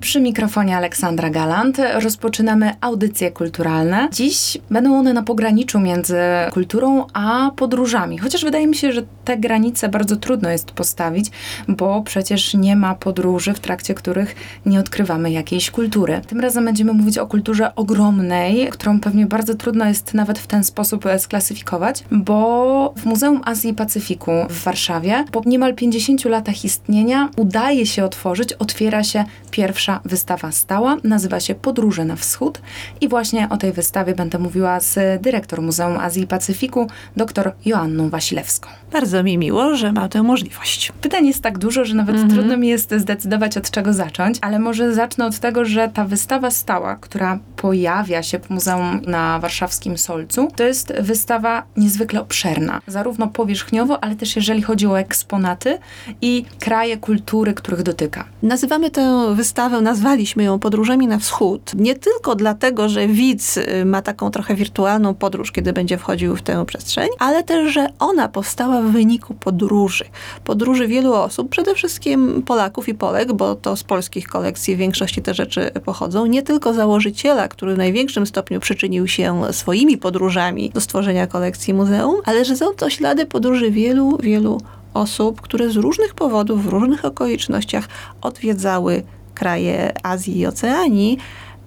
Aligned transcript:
Przy 0.00 0.20
mikrofonie 0.20 0.76
Aleksandra 0.76 1.30
Galant 1.30 1.80
rozpoczynamy 1.94 2.72
audycje 2.80 3.30
kulturalne. 3.30 4.08
Dziś 4.12 4.58
będą 4.70 4.98
one 4.98 5.12
na 5.12 5.22
pograniczu 5.22 5.80
między 5.80 6.16
kulturą 6.52 7.06
a 7.12 7.50
podróżami. 7.56 8.18
Chociaż 8.18 8.44
wydaje 8.44 8.66
mi 8.66 8.76
się, 8.76 8.92
że 8.92 9.02
te 9.24 9.38
granice 9.38 9.88
bardzo 9.88 10.16
trudno 10.16 10.50
jest 10.50 10.70
postawić, 10.70 11.26
bo 11.68 12.02
przecież 12.02 12.54
nie 12.54 12.76
ma 12.76 12.94
podróży, 12.94 13.54
w 13.54 13.60
trakcie 13.60 13.94
których 13.94 14.34
nie 14.66 14.80
odkrywamy 14.80 15.30
jakiejś 15.30 15.70
kultury. 15.70 16.20
Tym 16.26 16.40
razem 16.40 16.64
będziemy 16.64 16.92
mówić 16.92 17.18
o 17.18 17.26
kulturze 17.26 17.74
ogromnej, 17.74 18.68
którą 18.68 19.00
pewnie 19.00 19.26
bardzo 19.26 19.54
trudno 19.54 19.84
jest 19.84 20.14
nawet 20.14 20.38
w 20.38 20.46
ten 20.46 20.64
sposób 20.64 21.04
sklasyfikować, 21.18 22.04
bo 22.10 22.94
w 22.96 23.04
Muzeum 23.04 23.40
Azji 23.44 23.70
i 23.70 23.74
Pacyfiku 23.74 24.30
w 24.50 24.62
Warszawie 24.62 25.24
po 25.32 25.42
niemal 25.46 25.74
50 25.74 26.24
latach 26.24 26.64
istnienia 26.64 27.28
udaje 27.36 27.86
się 27.86 28.04
otworzyć, 28.04 28.52
otwiera 28.52 29.04
się 29.04 29.24
pierwsza 29.50 29.89
pierwsza 29.90 30.08
wystawa 30.08 30.52
stała, 30.52 30.96
nazywa 31.04 31.40
się 31.40 31.54
Podróże 31.54 32.04
na 32.04 32.16
Wschód 32.16 32.60
i 33.00 33.08
właśnie 33.08 33.48
o 33.48 33.56
tej 33.56 33.72
wystawie 33.72 34.14
będę 34.14 34.38
mówiła 34.38 34.80
z 34.80 35.22
dyrektor 35.22 35.62
Muzeum 35.62 35.98
Azji 35.98 36.22
i 36.22 36.26
Pacyfiku, 36.26 36.86
dr 37.16 37.52
Joanną 37.64 38.10
Wasilewską. 38.10 38.68
Bardzo 38.92 39.22
mi 39.22 39.38
miło, 39.38 39.76
że 39.76 39.92
mam 39.92 40.08
tę 40.08 40.22
możliwość. 40.22 40.92
Pytań 41.00 41.26
jest 41.26 41.42
tak 41.42 41.58
dużo, 41.58 41.84
że 41.84 41.94
nawet 41.94 42.16
-hmm. 42.16 42.30
trudno 42.30 42.56
mi 42.56 42.68
jest 42.68 42.94
zdecydować 42.94 43.56
od 43.56 43.70
czego 43.70 43.92
zacząć, 43.92 44.38
ale 44.40 44.58
może 44.58 44.94
zacznę 44.94 45.26
od 45.26 45.38
tego, 45.38 45.64
że 45.64 45.88
ta 45.94 46.04
wystawa 46.04 46.50
stała, 46.50 46.96
która 46.96 47.38
pojawia 47.60 48.22
się 48.22 48.38
w 48.38 48.50
Muzeum 48.50 49.00
na 49.06 49.38
warszawskim 49.38 49.98
Solcu, 49.98 50.48
to 50.56 50.64
jest 50.64 50.92
wystawa 51.00 51.62
niezwykle 51.76 52.20
obszerna, 52.20 52.80
zarówno 52.86 53.28
powierzchniowo, 53.28 54.04
ale 54.04 54.16
też 54.16 54.36
jeżeli 54.36 54.62
chodzi 54.62 54.86
o 54.86 54.98
eksponaty 54.98 55.78
i 56.22 56.44
kraje 56.60 56.96
kultury, 56.96 57.54
których 57.54 57.82
dotyka. 57.82 58.24
Nazywamy 58.42 58.90
tę 58.90 59.34
wystawę 59.34 59.80
nazwaliśmy 59.80 60.44
ją 60.44 60.58
Podróżami 60.58 61.06
na 61.06 61.18
Wschód. 61.18 61.72
Nie 61.74 61.94
tylko 61.94 62.34
dlatego, 62.34 62.88
że 62.88 63.08
widz 63.08 63.56
y, 63.56 63.84
ma 63.84 64.02
taką 64.02 64.30
trochę 64.30 64.54
wirtualną 64.54 65.14
podróż, 65.14 65.52
kiedy 65.52 65.72
będzie 65.72 65.98
wchodził 65.98 66.36
w 66.36 66.42
tę 66.42 66.66
przestrzeń, 66.66 67.08
ale 67.18 67.42
też, 67.42 67.74
że 67.74 67.86
ona 67.98 68.28
powstała 68.28 68.82
w 68.82 68.84
wyniku 68.84 69.34
podróży. 69.34 70.04
Podróży 70.44 70.88
wielu 70.88 71.14
osób, 71.14 71.48
przede 71.48 71.74
wszystkim 71.74 72.42
Polaków 72.42 72.88
i 72.88 72.94
Polek, 72.94 73.32
bo 73.32 73.54
to 73.54 73.76
z 73.76 73.84
polskich 73.84 74.28
kolekcji 74.28 74.76
w 74.76 74.78
większości 74.78 75.22
te 75.22 75.34
rzeczy 75.34 75.70
pochodzą. 75.84 76.26
Nie 76.26 76.42
tylko 76.42 76.74
założyciela, 76.74 77.49
który 77.50 77.74
w 77.74 77.78
największym 77.78 78.26
stopniu 78.26 78.60
przyczynił 78.60 79.08
się 79.08 79.42
swoimi 79.50 79.98
podróżami 79.98 80.70
do 80.70 80.80
stworzenia 80.80 81.26
kolekcji 81.26 81.74
muzeum, 81.74 82.16
ale 82.24 82.44
że 82.44 82.56
są 82.56 82.74
to 82.74 82.90
ślady 82.90 83.26
podróży 83.26 83.70
wielu, 83.70 84.18
wielu 84.22 84.60
osób, 84.94 85.40
które 85.40 85.70
z 85.70 85.76
różnych 85.76 86.14
powodów, 86.14 86.64
w 86.64 86.66
różnych 86.66 87.04
okolicznościach 87.04 87.88
odwiedzały 88.22 89.02
kraje 89.34 89.92
Azji 90.02 90.38
i 90.38 90.46
Oceanii 90.46 91.18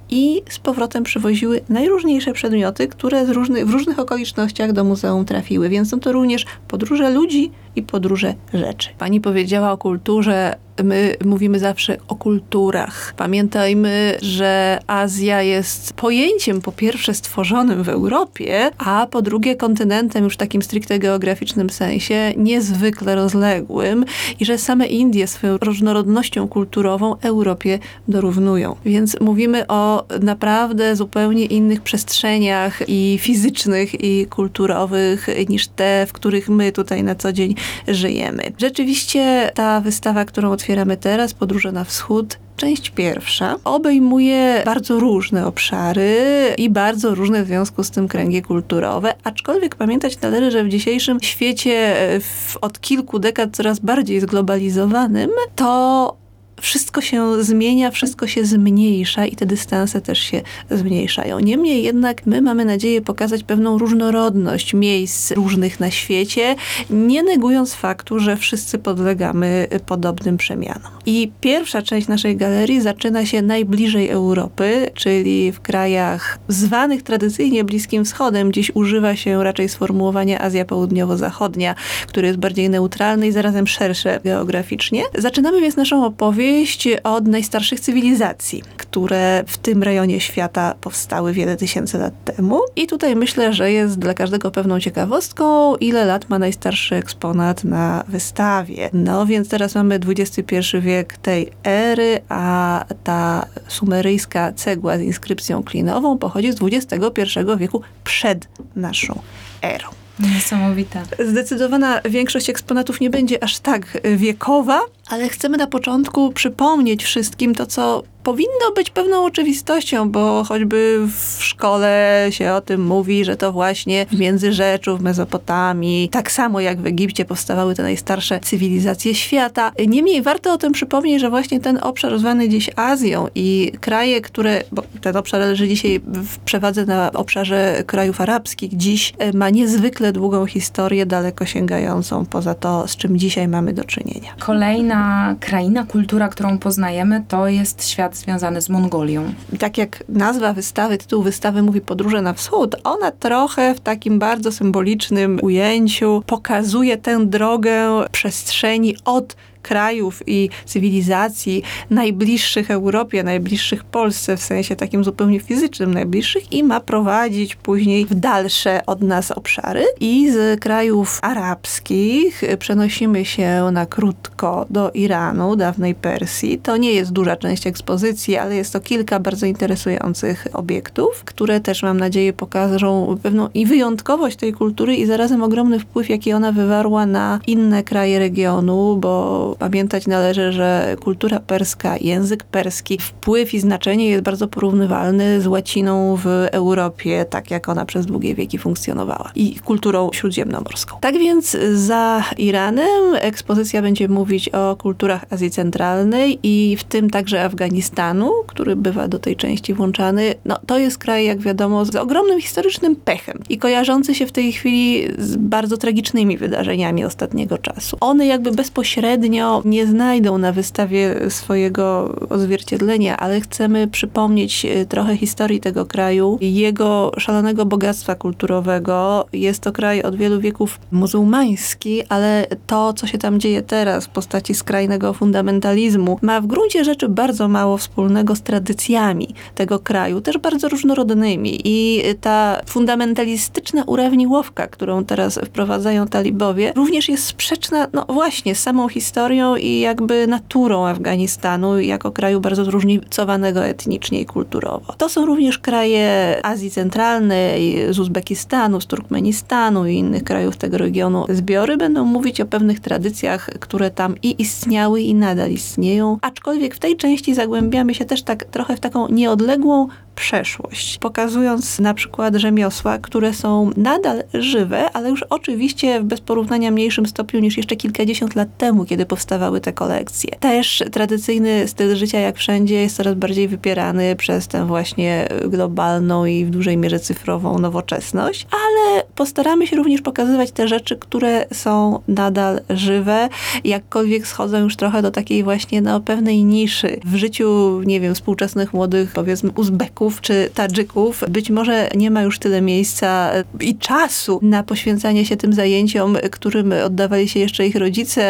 i 0.10 0.42
z 0.50 0.60
powrotem 0.60 1.04
przywoziły 1.04 1.62
najróżniejsze 1.70 2.34
przedmioty, 2.34 2.88
które 2.88 3.26
różny, 3.26 3.66
w 3.66 3.70
różnych 3.70 4.00
okolicznościach 4.00 4.72
do 4.72 4.84
muzeum 4.84 5.26
trafiły. 5.26 5.70
Więc 5.70 5.90
są 5.90 6.00
to 6.00 6.12
również 6.12 6.46
podróże 6.68 7.10
ludzi 7.10 7.52
i 7.76 7.84
podróże 7.84 8.34
rzeczy. 8.54 8.90
Pani 8.98 9.22
powiedziała 9.22 9.72
o 9.72 9.78
kulturze 9.78 10.56
my 10.84 11.16
mówimy 11.26 11.60
zawsze 11.60 11.98
o 12.08 12.16
kulturach. 12.16 13.14
Pamiętajmy, 13.18 14.18
że 14.22 14.80
Azja 14.88 15.42
jest 15.42 15.94
pojęciem 15.94 16.62
po 16.62 16.72
pierwsze 16.72 17.14
stworzonym 17.14 17.84
w 17.84 17.90
Europie, 17.90 18.72
a 18.78 19.08
po 19.12 19.22
drugie 19.22 19.56
kontynentem 19.56 20.24
już 20.24 20.34
w 20.34 20.38
takim 20.38 20.62
stricte 20.62 21.00
geograficznym 21.00 21.70
sensie 21.70 22.34
niezwykle 22.38 23.16
rozległym 23.16 24.06
i 24.40 24.46
że 24.46 24.58
same 24.58 24.88
Indie 24.88 25.28
swoją 25.28 25.58
różnorodnością 25.58 26.48
kulturową 26.48 27.16
Europie 27.20 27.80
dorównują. 28.08 28.76
Więc 28.86 29.18
mówimy 29.22 29.68
o 29.68 30.06
naprawdę 30.22 30.96
zupełnie 30.96 31.46
innych 31.46 31.82
przestrzeniach 31.82 32.82
i 32.88 33.18
fizycznych 33.22 34.04
i 34.04 34.26
kulturowych 34.26 35.28
niż 35.50 35.68
te, 35.68 36.06
w 36.10 36.14
których 36.14 36.50
my 36.50 36.72
tutaj 36.72 37.04
na 37.04 37.16
co 37.16 37.34
dzień 37.34 37.56
żyjemy. 37.88 38.44
Rzeczywiście 38.58 39.52
ta 39.56 39.82
wystawa, 39.82 40.26
którą 40.26 40.52
otwieramy 40.64 40.98
teraz, 40.98 41.34
Podróże 41.34 41.72
na 41.72 41.84
Wschód, 41.84 42.38
Część 42.58 42.90
pierwsza 42.90 43.56
obejmuje 43.64 44.62
bardzo 44.66 45.00
różne 45.00 45.48
obszary 45.48 46.18
i 46.58 46.70
bardzo 46.70 47.16
różne 47.16 47.44
w 47.44 47.48
związku 47.48 47.84
z 47.84 47.92
tym 47.92 48.08
kręgi 48.08 48.42
kulturowe, 48.42 49.14
aczkolwiek 49.24 49.76
pamiętać 49.76 50.22
należy, 50.22 50.52
że 50.52 50.64
w 50.64 50.70
dzisiejszym 50.70 51.20
świecie 51.22 51.96
w, 52.22 52.58
od 52.62 52.80
kilku 52.80 53.20
dekad 53.20 53.56
coraz 53.56 53.80
bardziej 53.80 54.20
zglobalizowanym, 54.20 55.30
to 55.56 56.23
wszystko 56.62 57.02
się 57.02 57.44
zmienia, 57.44 57.92
wszystko 57.92 58.28
się 58.28 58.46
zmniejsza 58.46 59.26
i 59.26 59.36
te 59.36 59.46
dystanse 59.46 60.02
też 60.02 60.20
się 60.20 60.42
zmniejszają. 60.72 61.40
Niemniej 61.40 61.84
jednak 61.84 62.26
my 62.26 62.42
mamy 62.42 62.66
nadzieję 62.66 63.02
pokazać 63.02 63.44
pewną 63.44 63.78
różnorodność 63.78 64.74
miejsc 64.74 65.32
różnych 65.32 65.80
na 65.80 65.92
świecie, 65.92 66.56
nie 66.90 67.24
negując 67.24 67.74
faktu, 67.74 68.20
że 68.20 68.38
wszyscy 68.38 68.78
podlegamy 68.78 69.68
podobnym 69.86 70.38
przemianom. 70.38 70.92
I 71.06 71.32
pierwsza 71.42 71.82
część 71.82 72.08
naszej 72.08 72.38
galerii 72.38 72.82
zaczyna 72.82 73.26
się 73.26 73.42
najbliżej 73.42 74.10
Europy, 74.10 74.90
czyli 74.94 75.52
w 75.52 75.62
krajach 75.62 76.40
zwanych 76.48 77.04
tradycyjnie 77.04 77.64
Bliskim 77.64 78.06
Wschodem. 78.06 78.54
Dziś 78.54 78.72
używa 78.74 79.16
się 79.16 79.44
raczej 79.44 79.70
sformułowania 79.70 80.42
Azja 80.42 80.66
Południowo-Zachodnia, 80.66 81.76
który 82.08 82.28
jest 82.28 82.40
bardziej 82.40 82.70
neutralny 82.70 83.28
i 83.28 83.32
zarazem 83.32 83.68
szersze 83.68 84.20
geograficznie. 84.24 85.04
Zaczynamy 85.18 85.62
więc 85.62 85.76
naszą 85.76 86.06
opowieść 86.06 86.43
opowieść 86.44 86.88
od 87.04 87.28
najstarszych 87.28 87.80
cywilizacji, 87.80 88.64
które 88.78 89.44
w 89.48 89.58
tym 89.58 89.84
rejonie 89.84 90.20
świata 90.20 90.76
powstały 90.82 91.34
wiele 91.34 91.58
tysięcy 91.58 91.98
lat 91.98 92.14
temu. 92.24 92.62
I 92.76 92.88
tutaj 92.88 93.16
myślę, 93.16 93.54
że 93.54 93.72
jest 93.72 94.00
dla 94.00 94.14
każdego 94.14 94.52
pewną 94.52 94.80
ciekawostką, 94.80 95.76
ile 95.76 96.06
lat 96.06 96.30
ma 96.30 96.40
najstarszy 96.40 96.96
eksponat 96.96 97.64
na 97.64 98.04
wystawie. 98.08 98.90
No 98.94 99.26
więc 99.26 99.50
teraz 99.50 99.76
mamy 99.76 100.00
XXI 100.08 100.78
wiek 100.80 101.18
tej 101.18 101.52
ery, 101.64 102.22
a 102.30 102.86
ta 103.04 103.46
sumeryjska 103.68 104.54
cegła 104.54 104.98
z 104.98 105.02
inskrypcją 105.02 105.64
klinową 105.64 106.18
pochodzi 106.18 106.52
z 106.52 106.58
XXI 106.62 107.40
wieku 107.58 107.82
przed 108.04 108.48
naszą 108.76 109.22
erą. 109.62 109.88
Niesamowite. 110.20 111.04
Zdecydowana 111.30 112.02
większość 112.06 112.50
eksponatów 112.50 113.02
nie 113.02 113.10
będzie 113.10 113.44
aż 113.44 113.60
tak 113.60 114.02
wiekowa, 114.18 114.82
ale 115.10 115.30
chcemy 115.30 115.58
na 115.58 115.68
początku 115.68 116.32
przypomnieć 116.32 117.04
wszystkim 117.04 117.56
to, 117.56 117.66
co 117.66 118.04
powinno 118.24 118.72
być 118.76 118.90
pewną 118.90 119.26
oczywistością, 119.26 120.12
bo 120.12 120.44
choćby 120.44 121.00
w 121.08 121.44
szkole 121.44 122.28
się 122.30 122.52
o 122.52 122.62
tym 122.62 122.86
mówi, 122.86 123.26
że 123.26 123.38
to 123.38 123.52
właśnie 123.52 124.06
w 124.12 124.20
Międzyrzeczu, 124.20 124.98
w 124.98 125.02
Mezopotamii, 125.02 126.10
tak 126.10 126.32
samo 126.32 126.60
jak 126.60 126.82
w 126.82 126.86
Egipcie 126.86 127.26
powstawały 127.26 127.76
te 127.76 127.84
najstarsze 127.84 128.40
cywilizacje 128.40 129.16
świata. 129.16 129.72
Niemniej 129.88 130.22
warto 130.22 130.54
o 130.54 130.58
tym 130.58 130.72
przypomnieć, 130.72 131.22
że 131.22 131.30
właśnie 131.30 131.60
ten 131.60 131.80
obszar 131.82 132.20
zwany 132.20 132.50
dziś 132.50 132.70
Azją 132.76 133.28
i 133.36 133.72
kraje, 133.82 134.22
które, 134.22 134.64
bo 134.72 134.84
ten 135.02 135.18
obszar 135.18 135.40
leży 135.40 135.68
dzisiaj 135.68 136.00
w 136.06 136.40
przewadze 136.40 136.86
na 136.86 137.12
obszarze 137.12 137.84
krajów 137.88 138.22
arabskich, 138.22 138.78
dziś 138.78 139.14
e, 139.18 139.38
ma 139.38 139.50
niezwykle 139.50 140.12
długą 140.12 140.46
historię, 140.46 141.06
daleko 141.06 141.46
sięgającą 141.46 142.26
poza 142.26 142.56
to, 142.56 142.88
z 142.88 142.96
czym 142.96 143.18
dzisiaj 143.18 143.48
mamy 143.48 143.74
do 143.74 143.84
czynienia. 143.84 144.36
Kolejna 144.40 144.93
kraina, 145.40 145.84
kultura, 145.84 146.28
którą 146.28 146.58
poznajemy, 146.58 147.24
to 147.28 147.48
jest 147.48 147.88
świat 147.88 148.18
związany 148.18 148.62
z 148.62 148.70
Mongolią. 148.70 149.34
Tak 149.60 149.78
jak 149.78 150.04
nazwa 150.10 150.54
wystawy, 150.54 150.98
tytuł 150.98 151.24
wystawy 151.24 151.62
mówi 151.62 151.82
Podróże 151.82 152.22
na 152.22 152.34
wschód, 152.34 152.76
ona 152.84 153.12
trochę 153.12 153.76
w 153.76 153.80
takim 153.80 154.20
bardzo 154.20 154.52
symbolicznym 154.52 155.40
ujęciu 155.42 156.24
pokazuje 156.26 156.98
tę 156.98 157.26
drogę 157.26 157.90
przestrzeni 158.12 158.96
od 159.06 159.36
krajów 159.64 160.24
i 160.28 160.50
cywilizacji 160.66 161.64
najbliższych 161.90 162.72
Europie, 162.72 163.24
najbliższych 163.24 163.84
Polsce, 163.84 164.38
w 164.38 164.42
sensie 164.42 164.76
takim 164.76 165.04
zupełnie 165.04 165.40
fizycznym 165.40 165.94
najbliższych 165.94 166.54
i 166.54 166.64
ma 166.64 166.80
prowadzić 166.80 167.56
później 167.56 168.06
w 168.06 168.16
dalsze 168.16 168.86
od 168.86 169.02
nas 169.02 169.32
obszary. 169.32 169.86
I 170.00 170.32
z 170.32 170.60
krajów 170.60 171.20
arabskich 171.22 172.42
przenosimy 172.60 173.26
się 173.26 173.70
na 173.72 173.86
krótko 173.86 174.66
do 174.70 174.92
Iranu, 174.92 175.56
dawnej 175.56 175.96
Persji. 175.96 176.60
To 176.64 176.78
nie 176.78 176.92
jest 176.92 177.12
duża 177.12 177.36
część 177.36 177.68
ekspozycji, 177.68 178.38
ale 178.38 178.56
jest 178.56 178.74
to 178.74 178.80
kilka 178.80 179.20
bardzo 179.20 179.46
interesujących 179.46 180.48
obiektów, 180.54 181.24
które 181.24 181.60
też 181.60 181.84
mam 181.84 182.00
nadzieję 182.00 182.34
pokażą 182.34 183.18
pewną 183.24 183.50
i 183.54 183.66
wyjątkowość 183.66 184.38
tej 184.38 184.54
kultury 184.54 184.96
i 184.96 185.06
zarazem 185.06 185.44
ogromny 185.44 185.80
wpływ, 185.80 186.10
jaki 186.10 186.34
ona 186.34 186.52
wywarła 186.52 187.06
na 187.06 187.40
inne 187.48 187.84
kraje 187.84 188.20
regionu, 188.20 188.98
bo 188.98 189.53
pamiętać 189.56 190.08
należy, 190.08 190.52
że 190.52 190.96
kultura 191.00 191.40
perska, 191.40 191.98
język 191.98 192.44
perski, 192.44 192.98
wpływ 193.00 193.54
i 193.54 193.60
znaczenie 193.60 194.10
jest 194.10 194.24
bardzo 194.24 194.48
porównywalny 194.48 195.42
z 195.42 195.48
łaciną 195.48 196.16
w 196.24 196.28
Europie, 196.52 197.26
tak 197.30 197.52
jak 197.52 197.70
ona 197.70 197.86
przez 197.86 198.06
długie 198.06 198.36
wieki 198.36 198.58
funkcjonowała 198.58 199.32
i 199.36 199.56
kulturą 199.56 200.10
śródziemnomorską. 200.14 200.98
Tak 201.02 201.18
więc 201.18 201.58
za 201.74 202.24
Iranem 202.38 203.16
ekspozycja 203.16 203.82
będzie 203.82 204.08
mówić 204.08 204.50
o 204.50 204.76
kulturach 204.76 205.26
Azji 205.30 205.52
Centralnej 205.52 206.40
i 206.44 206.78
w 206.80 206.84
tym 206.84 207.10
także 207.10 207.44
Afganistanu, 207.44 208.32
który 208.48 208.76
bywa 208.76 209.08
do 209.08 209.20
tej 209.20 209.36
części 209.36 209.74
włączany. 209.74 210.36
No, 210.46 210.58
to 210.66 210.78
jest 210.78 210.98
kraj, 210.98 211.26
jak 211.26 211.40
wiadomo, 211.40 211.86
z 211.86 211.96
ogromnym 211.96 212.42
historycznym 212.42 212.96
pechem 212.96 213.40
i 213.50 213.58
kojarzący 213.58 214.16
się 214.16 214.26
w 214.26 214.32
tej 214.32 214.52
chwili 214.52 215.08
z 215.18 215.36
bardzo 215.36 215.78
tragicznymi 215.78 216.38
wydarzeniami 216.38 217.06
ostatniego 217.06 217.58
czasu. 217.58 217.98
One 218.00 218.28
jakby 218.28 218.52
bezpośrednio 218.52 219.43
nie 219.66 219.88
znajdą 219.88 220.38
na 220.38 220.52
wystawie 220.52 221.16
swojego 221.30 222.16
odzwierciedlenia, 222.30 223.18
ale 223.18 223.42
chcemy 223.42 223.88
przypomnieć 223.88 224.66
e, 224.66 224.86
trochę 224.86 225.18
historii 225.18 225.60
tego 225.60 225.86
kraju, 225.86 226.38
jego 226.42 227.12
szalonego 227.18 227.66
bogactwa 227.66 228.16
kulturowego. 228.16 229.26
Jest 229.34 229.62
to 229.62 229.72
kraj 229.72 230.02
od 230.02 230.16
wielu 230.16 230.40
wieków 230.40 230.80
muzułmański, 230.92 232.04
ale 232.10 232.48
to, 232.68 232.94
co 232.94 233.08
się 233.08 233.18
tam 233.18 233.40
dzieje 233.40 233.62
teraz 233.62 234.06
w 234.06 234.10
postaci 234.10 234.54
skrajnego 234.54 235.14
fundamentalizmu, 235.14 236.20
ma 236.22 236.42
w 236.42 236.48
gruncie 236.48 236.84
rzeczy 236.84 237.10
bardzo 237.10 237.48
mało 237.48 237.78
wspólnego 237.78 238.36
z 238.36 238.42
tradycjami 238.42 239.36
tego 239.56 239.80
kraju, 239.80 240.22
też 240.22 240.38
bardzo 240.38 240.70
różnorodnymi. 240.70 241.62
I 241.64 242.04
ta 242.22 242.62
fundamentalistyczna 242.66 243.84
urawniłowka, 243.84 244.68
którą 244.68 245.06
teraz 245.06 245.40
wprowadzają 245.46 246.08
talibowie, 246.08 246.74
również 246.76 247.10
jest 247.10 247.26
sprzeczna, 247.26 247.88
no 247.94 248.06
właśnie, 248.10 248.56
z 248.56 248.60
samą 248.60 248.90
historią 248.90 249.33
i 249.58 249.80
jakby 249.80 250.28
naturą 250.28 250.88
Afganistanu 250.88 251.80
jako 251.80 252.12
kraju 252.12 252.40
bardzo 252.40 252.66
zróżnicowanego 252.66 253.66
etnicznie 253.66 254.22
i 254.22 254.26
kulturowo. 254.26 254.94
To 254.98 255.10
są 255.10 255.26
również 255.26 255.60
kraje 255.60 256.40
Azji 256.44 256.72
Centralnej, 256.72 257.78
z 257.94 258.00
Uzbekistanu, 258.00 258.82
z 258.82 258.86
Turkmenistanu 258.86 259.88
i 259.88 259.96
innych 259.96 260.24
krajów 260.24 260.58
tego 260.58 260.78
regionu. 260.78 261.26
Zbiory 261.30 261.78
będą 261.78 262.06
mówić 262.06 262.42
o 262.42 262.46
pewnych 262.46 262.80
tradycjach, 262.80 263.50
które 263.60 263.92
tam 263.92 264.16
i 264.24 264.42
istniały 264.42 265.02
i 265.02 265.16
nadal 265.16 265.52
istnieją, 265.52 266.18
aczkolwiek 266.22 266.76
w 266.76 266.80
tej 266.80 266.98
części 266.98 267.36
zagłębiamy 267.36 267.96
się 267.96 268.06
też 268.06 268.24
tak 268.24 268.44
trochę 268.46 268.78
w 268.78 268.80
taką 268.80 269.08
nieodległą 269.08 269.88
przeszłość, 270.16 270.98
pokazując 270.98 271.80
na 271.80 271.94
przykład 271.94 272.36
rzemiosła, 272.36 272.98
które 272.98 273.34
są 273.34 273.70
nadal 273.78 274.24
żywe, 274.34 274.92
ale 274.92 275.10
już 275.10 275.24
oczywiście 275.24 276.02
w 276.02 276.04
bez 276.04 276.22
porównania 276.22 276.72
mniejszym 276.72 277.06
stopniu 277.06 277.40
niż 277.40 277.58
jeszcze 277.58 277.76
kilkadziesiąt 277.76 278.36
lat 278.36 278.58
temu, 278.58 278.86
kiedy 278.86 279.06
powstawały 279.14 279.62
te 279.62 279.74
kolekcje. 279.74 280.30
Też 280.40 280.84
tradycyjny 280.92 281.68
styl 281.68 281.96
życia, 281.96 282.20
jak 282.20 282.38
wszędzie, 282.38 282.76
jest 282.76 282.96
coraz 282.96 283.16
bardziej 283.16 283.48
wypierany 283.48 284.16
przez 284.16 284.48
tę 284.48 284.66
właśnie 284.68 285.28
globalną 285.46 286.26
i 286.26 286.46
w 286.46 286.50
dużej 286.50 286.78
mierze 286.78 287.00
cyfrową 287.00 287.60
nowoczesność, 287.60 288.48
ale 288.52 289.04
postaramy 289.16 289.68
się 289.68 289.76
również 289.76 290.02
pokazywać 290.02 290.52
te 290.52 290.68
rzeczy, 290.68 290.96
które 290.96 291.46
są 291.52 292.00
nadal 292.08 292.62
żywe, 292.70 293.30
jakkolwiek 293.64 294.28
schodzą 294.28 294.58
już 294.58 294.76
trochę 294.76 295.02
do 295.02 295.12
takiej 295.12 295.44
właśnie 295.44 295.82
no, 295.82 296.00
pewnej 296.00 296.44
niszy 296.44 297.00
w 297.06 297.16
życiu, 297.16 297.82
nie 297.86 298.00
wiem, 298.00 298.16
współczesnych 298.16 298.74
młodych, 298.74 299.12
powiedzmy, 299.12 299.52
Uzbeków, 299.56 300.22
czy 300.22 300.50
Tadżyków. 300.54 301.24
Być 301.30 301.50
może 301.50 301.90
nie 301.96 302.12
ma 302.12 302.22
już 302.22 302.40
tyle 302.40 302.62
miejsca 302.62 303.32
i 303.60 303.78
czasu 303.78 304.40
na 304.42 304.64
poświęcanie 304.64 305.26
się 305.26 305.38
tym 305.38 305.54
zajęciom, 305.54 306.18
którym 306.32 306.74
oddawali 306.86 307.30
się 307.30 307.40
jeszcze 307.40 307.68
ich 307.68 307.76
rodzice, 307.76 308.24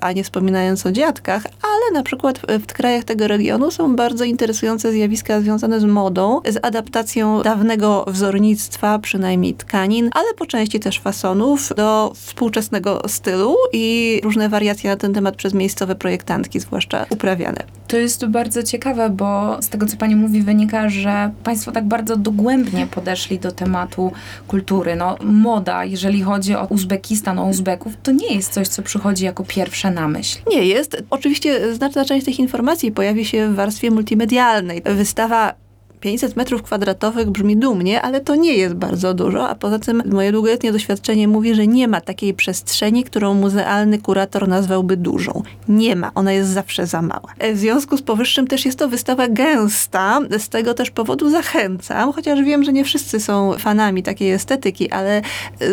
a 0.00 0.12
nie 0.14 0.24
wspominając 0.24 0.86
o 0.86 0.92
dziadkach, 0.92 1.42
ale 1.62 1.94
na 1.94 2.02
przykład 2.02 2.38
w 2.38 2.66
krajach 2.66 3.04
tego 3.04 3.28
regionu 3.28 3.70
są 3.70 3.96
bardzo 3.96 4.24
interesujące 4.24 4.92
zjawiska 4.92 5.40
związane 5.40 5.80
z 5.80 5.84
modą, 5.84 6.40
z 6.48 6.58
adaptacją 6.62 7.42
dawnego 7.42 8.04
wzornictwa, 8.08 8.98
przynajmniej 8.98 9.54
tkanin, 9.54 10.10
ale 10.12 10.34
po 10.34 10.46
części 10.46 10.80
też 10.80 11.00
fasonów 11.00 11.72
do 11.76 12.12
współczesnego 12.14 13.02
stylu 13.08 13.56
i 13.72 14.20
różne 14.24 14.48
wariacje 14.48 14.90
na 14.90 14.96
ten 14.96 15.14
temat 15.14 15.36
przez 15.36 15.54
miejscowe 15.54 15.94
projektantki 15.94 16.60
zwłaszcza 16.60 17.06
uprawiane. 17.10 17.64
To 17.88 17.96
jest 17.96 18.26
bardzo 18.26 18.62
ciekawe, 18.62 19.10
bo 19.10 19.62
z 19.62 19.68
tego, 19.68 19.86
co 19.86 19.96
pani 19.96 20.16
mówi, 20.16 20.42
wynika, 20.42 20.88
że 20.88 21.30
państwo 21.44 21.72
tak 21.72 21.84
bardzo 21.84 22.16
dogłębnie 22.16 22.86
podeszli 22.86 23.38
do 23.38 23.52
tematu 23.52 24.12
kultury. 24.48 24.96
No, 24.96 25.16
moda, 25.22 25.84
jeżeli 25.84 26.22
chodzi 26.22 26.54
o 26.54 26.66
Uzbekistan, 26.66 27.38
o 27.38 27.44
Uzbeków, 27.44 27.92
to 28.02 28.12
nie 28.12 28.34
jest 28.34 28.52
coś, 28.52 28.68
co 28.68 28.82
przychodzi 28.82 29.24
jako 29.24 29.44
pierwsze 29.44 29.90
na 29.90 30.03
myśl. 30.08 30.38
Nie 30.50 30.64
jest. 30.64 31.02
Oczywiście 31.10 31.74
znaczna 31.74 32.04
część 32.04 32.24
tych 32.24 32.38
informacji 32.38 32.92
pojawi 32.92 33.24
się 33.24 33.48
w 33.48 33.54
warstwie 33.54 33.90
multimedialnej. 33.90 34.82
Wystawa 34.84 35.54
500 36.04 36.36
metrów 36.36 36.62
kwadratowych 36.62 37.30
brzmi 37.30 37.56
dumnie, 37.56 38.02
ale 38.02 38.20
to 38.20 38.36
nie 38.36 38.54
jest 38.54 38.74
bardzo 38.74 39.14
dużo, 39.14 39.48
a 39.48 39.54
poza 39.54 39.78
tym 39.78 40.02
moje 40.06 40.32
długoletnie 40.32 40.72
doświadczenie 40.72 41.28
mówi, 41.28 41.54
że 41.54 41.66
nie 41.66 41.88
ma 41.88 42.00
takiej 42.00 42.34
przestrzeni, 42.34 43.04
którą 43.04 43.34
muzealny 43.34 43.98
kurator 43.98 44.48
nazwałby 44.48 44.96
dużą. 44.96 45.42
Nie 45.68 45.96
ma, 45.96 46.10
ona 46.14 46.32
jest 46.32 46.50
zawsze 46.50 46.86
za 46.86 47.02
mała. 47.02 47.34
W 47.54 47.58
związku 47.58 47.96
z 47.96 48.02
powyższym 48.02 48.46
też 48.46 48.64
jest 48.64 48.78
to 48.78 48.88
wystawa 48.88 49.28
gęsta, 49.28 50.20
z 50.38 50.48
tego 50.48 50.74
też 50.74 50.90
powodu 50.90 51.30
zachęcam, 51.30 52.12
chociaż 52.12 52.42
wiem, 52.42 52.64
że 52.64 52.72
nie 52.72 52.84
wszyscy 52.84 53.20
są 53.20 53.52
fanami 53.58 54.02
takiej 54.02 54.32
estetyki, 54.32 54.90
ale 54.90 55.22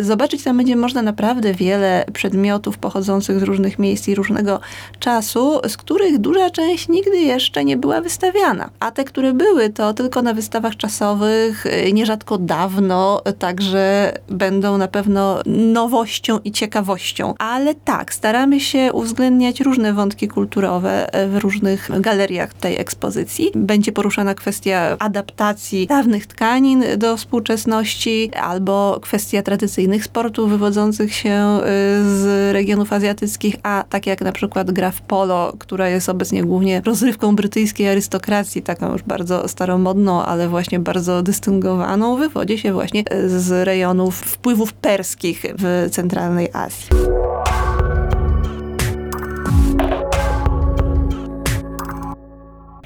zobaczyć 0.02 0.42
tam 0.42 0.56
będzie 0.56 0.76
można 0.76 1.02
naprawdę 1.02 1.54
wiele 1.54 2.04
przedmiotów 2.12 2.78
pochodzących 2.78 3.40
z 3.40 3.42
różnych 3.42 3.78
miejsc 3.78 4.08
i 4.08 4.14
różnego 4.14 4.60
czasu, 4.98 5.60
z 5.68 5.76
których 5.76 6.18
duża 6.18 6.50
część 6.50 6.88
nigdy 6.88 7.18
jeszcze 7.18 7.64
nie 7.64 7.76
była 7.76 8.00
wystawiana. 8.00 8.70
A 8.80 8.90
te, 8.90 9.04
które 9.04 9.32
były, 9.32 9.70
to 9.70 9.94
tylko 9.94 10.21
na 10.22 10.34
wystawach 10.34 10.76
czasowych, 10.76 11.66
y, 11.66 11.92
nierzadko 11.92 12.38
dawno, 12.38 13.22
także 13.38 14.12
będą 14.28 14.78
na 14.78 14.88
pewno 14.88 15.40
nowością 15.46 16.38
i 16.44 16.52
ciekawością. 16.52 17.34
Ale 17.38 17.74
tak, 17.74 18.14
staramy 18.14 18.60
się 18.60 18.92
uwzględniać 18.92 19.60
różne 19.60 19.92
wątki 19.92 20.28
kulturowe 20.28 21.06
w 21.28 21.36
różnych 21.36 22.00
galeriach 22.00 22.54
tej 22.54 22.80
ekspozycji. 22.80 23.50
Będzie 23.54 23.92
poruszana 23.92 24.34
kwestia 24.34 24.96
adaptacji 24.98 25.86
dawnych 25.86 26.26
tkanin 26.26 26.84
do 26.96 27.16
współczesności, 27.16 28.30
albo 28.34 28.98
kwestia 29.02 29.42
tradycyjnych 29.42 30.04
sportów 30.04 30.50
wywodzących 30.50 31.14
się 31.14 31.58
y, 31.58 31.64
z 32.04 32.52
regionów 32.52 32.92
azjatyckich, 32.92 33.56
a 33.62 33.84
tak 33.88 34.06
jak 34.06 34.20
na 34.20 34.32
przykład 34.32 34.70
gra 34.70 34.90
w 34.90 35.00
polo, 35.00 35.52
która 35.58 35.88
jest 35.88 36.08
obecnie 36.08 36.44
głównie 36.44 36.82
rozrywką 36.84 37.36
brytyjskiej 37.36 37.88
arystokracji, 37.88 38.62
taką 38.62 38.92
już 38.92 39.02
bardzo 39.02 39.48
staromodną, 39.48 40.11
ale 40.20 40.48
właśnie 40.48 40.78
bardzo 40.80 41.22
dystyngowaną, 41.22 42.16
wywodzi 42.16 42.58
się 42.58 42.72
właśnie 42.72 43.04
z 43.26 43.66
rejonów 43.66 44.16
wpływów 44.16 44.72
perskich 44.72 45.44
w 45.58 45.88
centralnej 45.90 46.48
Azji. 46.52 46.88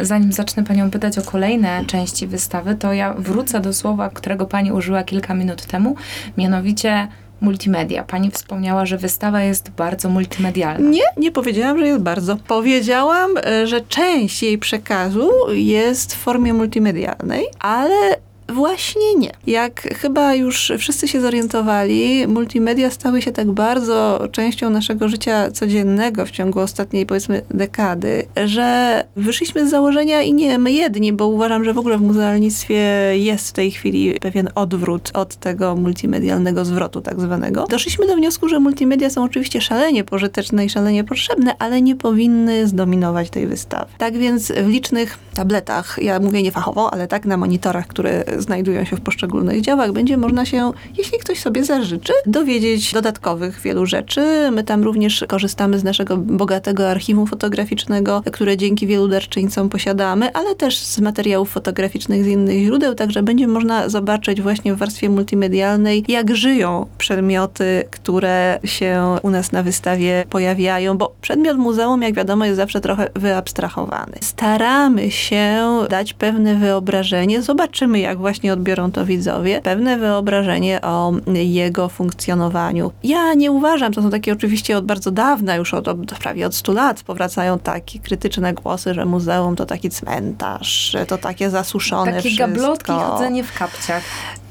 Zanim 0.00 0.32
zacznę 0.32 0.64
Panią 0.64 0.90
pytać 0.90 1.18
o 1.18 1.22
kolejne 1.22 1.84
części 1.84 2.26
wystawy, 2.26 2.74
to 2.74 2.92
ja 2.92 3.14
wrócę 3.14 3.60
do 3.60 3.72
słowa, 3.72 4.10
którego 4.10 4.46
Pani 4.46 4.72
użyła 4.72 5.04
kilka 5.04 5.34
minut 5.34 5.66
temu, 5.66 5.96
mianowicie 6.36 7.08
multimedia. 7.40 8.04
Pani 8.04 8.30
wspomniała, 8.30 8.86
że 8.86 8.98
wystawa 8.98 9.42
jest 9.42 9.70
bardzo 9.70 10.08
multimedialna. 10.08 10.90
Nie, 10.90 11.04
nie 11.16 11.32
powiedziałam, 11.32 11.78
że 11.78 11.86
jest 11.86 12.02
bardzo. 12.02 12.36
Powiedziałam, 12.48 13.30
e, 13.36 13.66
że 13.66 13.80
część 13.80 14.42
jej 14.42 14.58
przekazu 14.58 15.30
jest 15.52 16.14
w 16.14 16.18
formie 16.18 16.54
multimedialnej, 16.54 17.46
ale 17.58 18.16
Właśnie 18.48 19.14
nie. 19.18 19.30
Jak 19.46 19.80
chyba 19.80 20.34
już 20.34 20.72
wszyscy 20.78 21.08
się 21.08 21.20
zorientowali, 21.20 22.26
multimedia 22.26 22.90
stały 22.90 23.22
się 23.22 23.32
tak 23.32 23.50
bardzo 23.52 24.28
częścią 24.32 24.70
naszego 24.70 25.08
życia 25.08 25.50
codziennego 25.50 26.26
w 26.26 26.30
ciągu 26.30 26.60
ostatniej, 26.60 27.06
powiedzmy, 27.06 27.42
dekady, 27.50 28.26
że 28.44 29.04
wyszliśmy 29.16 29.66
z 29.66 29.70
założenia 29.70 30.22
i 30.22 30.32
nie 30.32 30.58
my 30.58 30.72
jedni, 30.72 31.12
bo 31.12 31.26
uważam, 31.26 31.64
że 31.64 31.74
w 31.74 31.78
ogóle 31.78 31.98
w 31.98 32.02
muzealnictwie 32.02 32.74
jest 33.12 33.48
w 33.48 33.52
tej 33.52 33.70
chwili 33.70 34.14
pewien 34.20 34.48
odwrót 34.54 35.10
od 35.14 35.36
tego 35.36 35.76
multimedialnego 35.76 36.64
zwrotu 36.64 37.00
tak 37.00 37.20
zwanego. 37.20 37.66
Doszliśmy 37.70 38.06
do 38.06 38.16
wniosku, 38.16 38.48
że 38.48 38.60
multimedia 38.60 39.10
są 39.10 39.24
oczywiście 39.24 39.60
szalenie 39.60 40.04
pożyteczne 40.04 40.64
i 40.64 40.70
szalenie 40.70 41.04
potrzebne, 41.04 41.54
ale 41.58 41.82
nie 41.82 41.96
powinny 41.96 42.66
zdominować 42.66 43.30
tej 43.30 43.46
wystawy. 43.46 43.86
Tak 43.98 44.16
więc 44.16 44.52
w 44.52 44.68
licznych 44.68 45.18
tabletach, 45.34 45.98
ja 46.02 46.20
mówię 46.20 46.42
niefachowo, 46.42 46.92
ale 46.92 47.06
tak 47.06 47.24
na 47.24 47.36
monitorach, 47.36 47.86
które 47.86 48.24
znajdują 48.38 48.84
się 48.84 48.96
w 48.96 49.00
poszczególnych 49.00 49.60
działach, 49.60 49.92
będzie 49.92 50.16
można 50.16 50.44
się, 50.44 50.72
jeśli 50.98 51.18
ktoś 51.18 51.40
sobie 51.40 51.64
zażyczy, 51.64 52.12
dowiedzieć 52.26 52.92
dodatkowych 52.92 53.60
wielu 53.60 53.86
rzeczy. 53.86 54.50
My 54.52 54.64
tam 54.64 54.82
również 54.82 55.24
korzystamy 55.28 55.78
z 55.78 55.84
naszego 55.84 56.16
bogatego 56.16 56.90
archiwum 56.90 57.26
fotograficznego, 57.26 58.22
które 58.32 58.56
dzięki 58.56 58.86
wielu 58.86 59.08
darczyńcom 59.08 59.68
posiadamy, 59.68 60.32
ale 60.32 60.54
też 60.54 60.78
z 60.78 61.00
materiałów 61.00 61.50
fotograficznych 61.50 62.24
z 62.24 62.26
innych 62.26 62.64
źródeł, 62.64 62.94
także 62.94 63.22
będzie 63.22 63.46
można 63.46 63.88
zobaczyć 63.88 64.42
właśnie 64.42 64.74
w 64.74 64.78
warstwie 64.78 65.10
multimedialnej, 65.10 66.04
jak 66.08 66.36
żyją 66.36 66.86
przedmioty, 66.98 67.84
które 67.90 68.58
się 68.64 69.16
u 69.22 69.30
nas 69.30 69.52
na 69.52 69.62
wystawie 69.62 70.24
pojawiają, 70.30 70.98
bo 70.98 71.14
przedmiot 71.20 71.56
muzeum, 71.56 72.02
jak 72.02 72.14
wiadomo, 72.14 72.44
jest 72.44 72.56
zawsze 72.56 72.80
trochę 72.80 73.08
wyabstrahowany. 73.14 74.12
Staramy 74.20 75.10
się 75.10 75.64
dać 75.90 76.12
pewne 76.12 76.54
wyobrażenie, 76.54 77.42
zobaczymy, 77.42 77.98
jak 77.98 78.18
właśnie 78.26 78.52
odbiorą 78.52 78.92
to 78.92 79.06
widzowie, 79.06 79.60
pewne 79.62 79.98
wyobrażenie 79.98 80.80
o 80.82 81.12
jego 81.34 81.88
funkcjonowaniu. 81.88 82.92
Ja 83.04 83.34
nie 83.34 83.50
uważam, 83.52 83.92
to 83.92 84.02
są 84.02 84.10
takie 84.10 84.32
oczywiście 84.32 84.76
od 84.78 84.86
bardzo 84.86 85.10
dawna, 85.10 85.54
już 85.56 85.74
od, 85.74 85.88
od 85.88 85.98
prawie 86.20 86.46
od 86.46 86.54
100 86.54 86.72
lat 86.72 87.02
powracają 87.02 87.58
takie 87.58 87.98
krytyczne 87.98 88.52
głosy, 88.54 88.94
że 88.94 89.04
muzeum 89.04 89.56
to 89.56 89.66
taki 89.66 89.90
cmentarz, 89.90 90.90
że 90.90 91.06
to 91.06 91.18
takie 91.18 91.50
zasuszone 91.50 92.12
Takie 92.12 92.20
wszystko. 92.20 92.46
gablotki, 92.46 92.92
chodzenie 92.92 93.44
w 93.44 93.58
kapciach. 93.58 94.02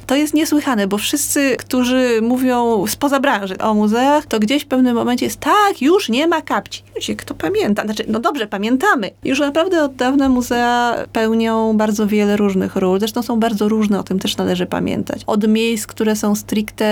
To 0.07 0.15
jest 0.15 0.33
niesłychane, 0.33 0.87
bo 0.87 0.97
wszyscy, 0.97 1.55
którzy 1.57 2.19
mówią 2.21 2.87
spoza 2.87 3.19
branży 3.19 3.57
o 3.57 3.73
muzeach, 3.73 4.25
to 4.25 4.39
gdzieś 4.39 4.63
w 4.63 4.67
pewnym 4.67 4.95
momencie 4.95 5.25
jest 5.25 5.39
tak, 5.39 5.81
już 5.81 6.09
nie 6.09 6.27
ma 6.27 6.41
kapci. 6.41 6.83
Ludzie, 6.95 7.15
kto 7.15 7.33
pamięta? 7.33 7.83
Znaczy, 7.83 8.05
no 8.07 8.19
dobrze, 8.19 8.47
pamiętamy. 8.47 9.11
Już 9.23 9.39
naprawdę 9.39 9.83
od 9.83 9.95
dawna 9.95 10.29
muzea 10.29 10.95
pełnią 11.13 11.77
bardzo 11.77 12.07
wiele 12.07 12.37
różnych 12.37 12.75
ról. 12.75 12.99
Zresztą 12.99 13.23
są 13.23 13.39
bardzo 13.39 13.69
różne, 13.69 13.99
o 13.99 14.03
tym 14.03 14.19
też 14.19 14.37
należy 14.37 14.65
pamiętać. 14.65 15.21
Od 15.27 15.47
miejsc, 15.47 15.87
które 15.87 16.15
są 16.15 16.35
stricte 16.35 16.85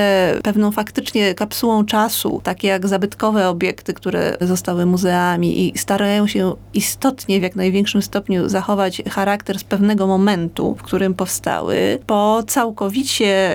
pewną 0.43 0.71
faktycznie 0.71 1.35
kapsułą 1.35 1.85
czasu, 1.85 2.41
takie 2.43 2.67
jak 2.67 2.87
zabytkowe 2.87 3.49
obiekty, 3.49 3.93
które 3.93 4.37
zostały 4.41 4.85
muzeami 4.85 5.67
i 5.67 5.77
starają 5.77 6.27
się 6.27 6.55
istotnie, 6.73 7.39
w 7.39 7.43
jak 7.43 7.55
największym 7.55 8.01
stopniu 8.01 8.49
zachować 8.49 9.01
charakter 9.09 9.59
z 9.59 9.63
pewnego 9.63 10.07
momentu, 10.07 10.75
w 10.79 10.83
którym 10.83 11.13
powstały, 11.13 11.99
po 12.07 12.43
całkowicie 12.47 13.02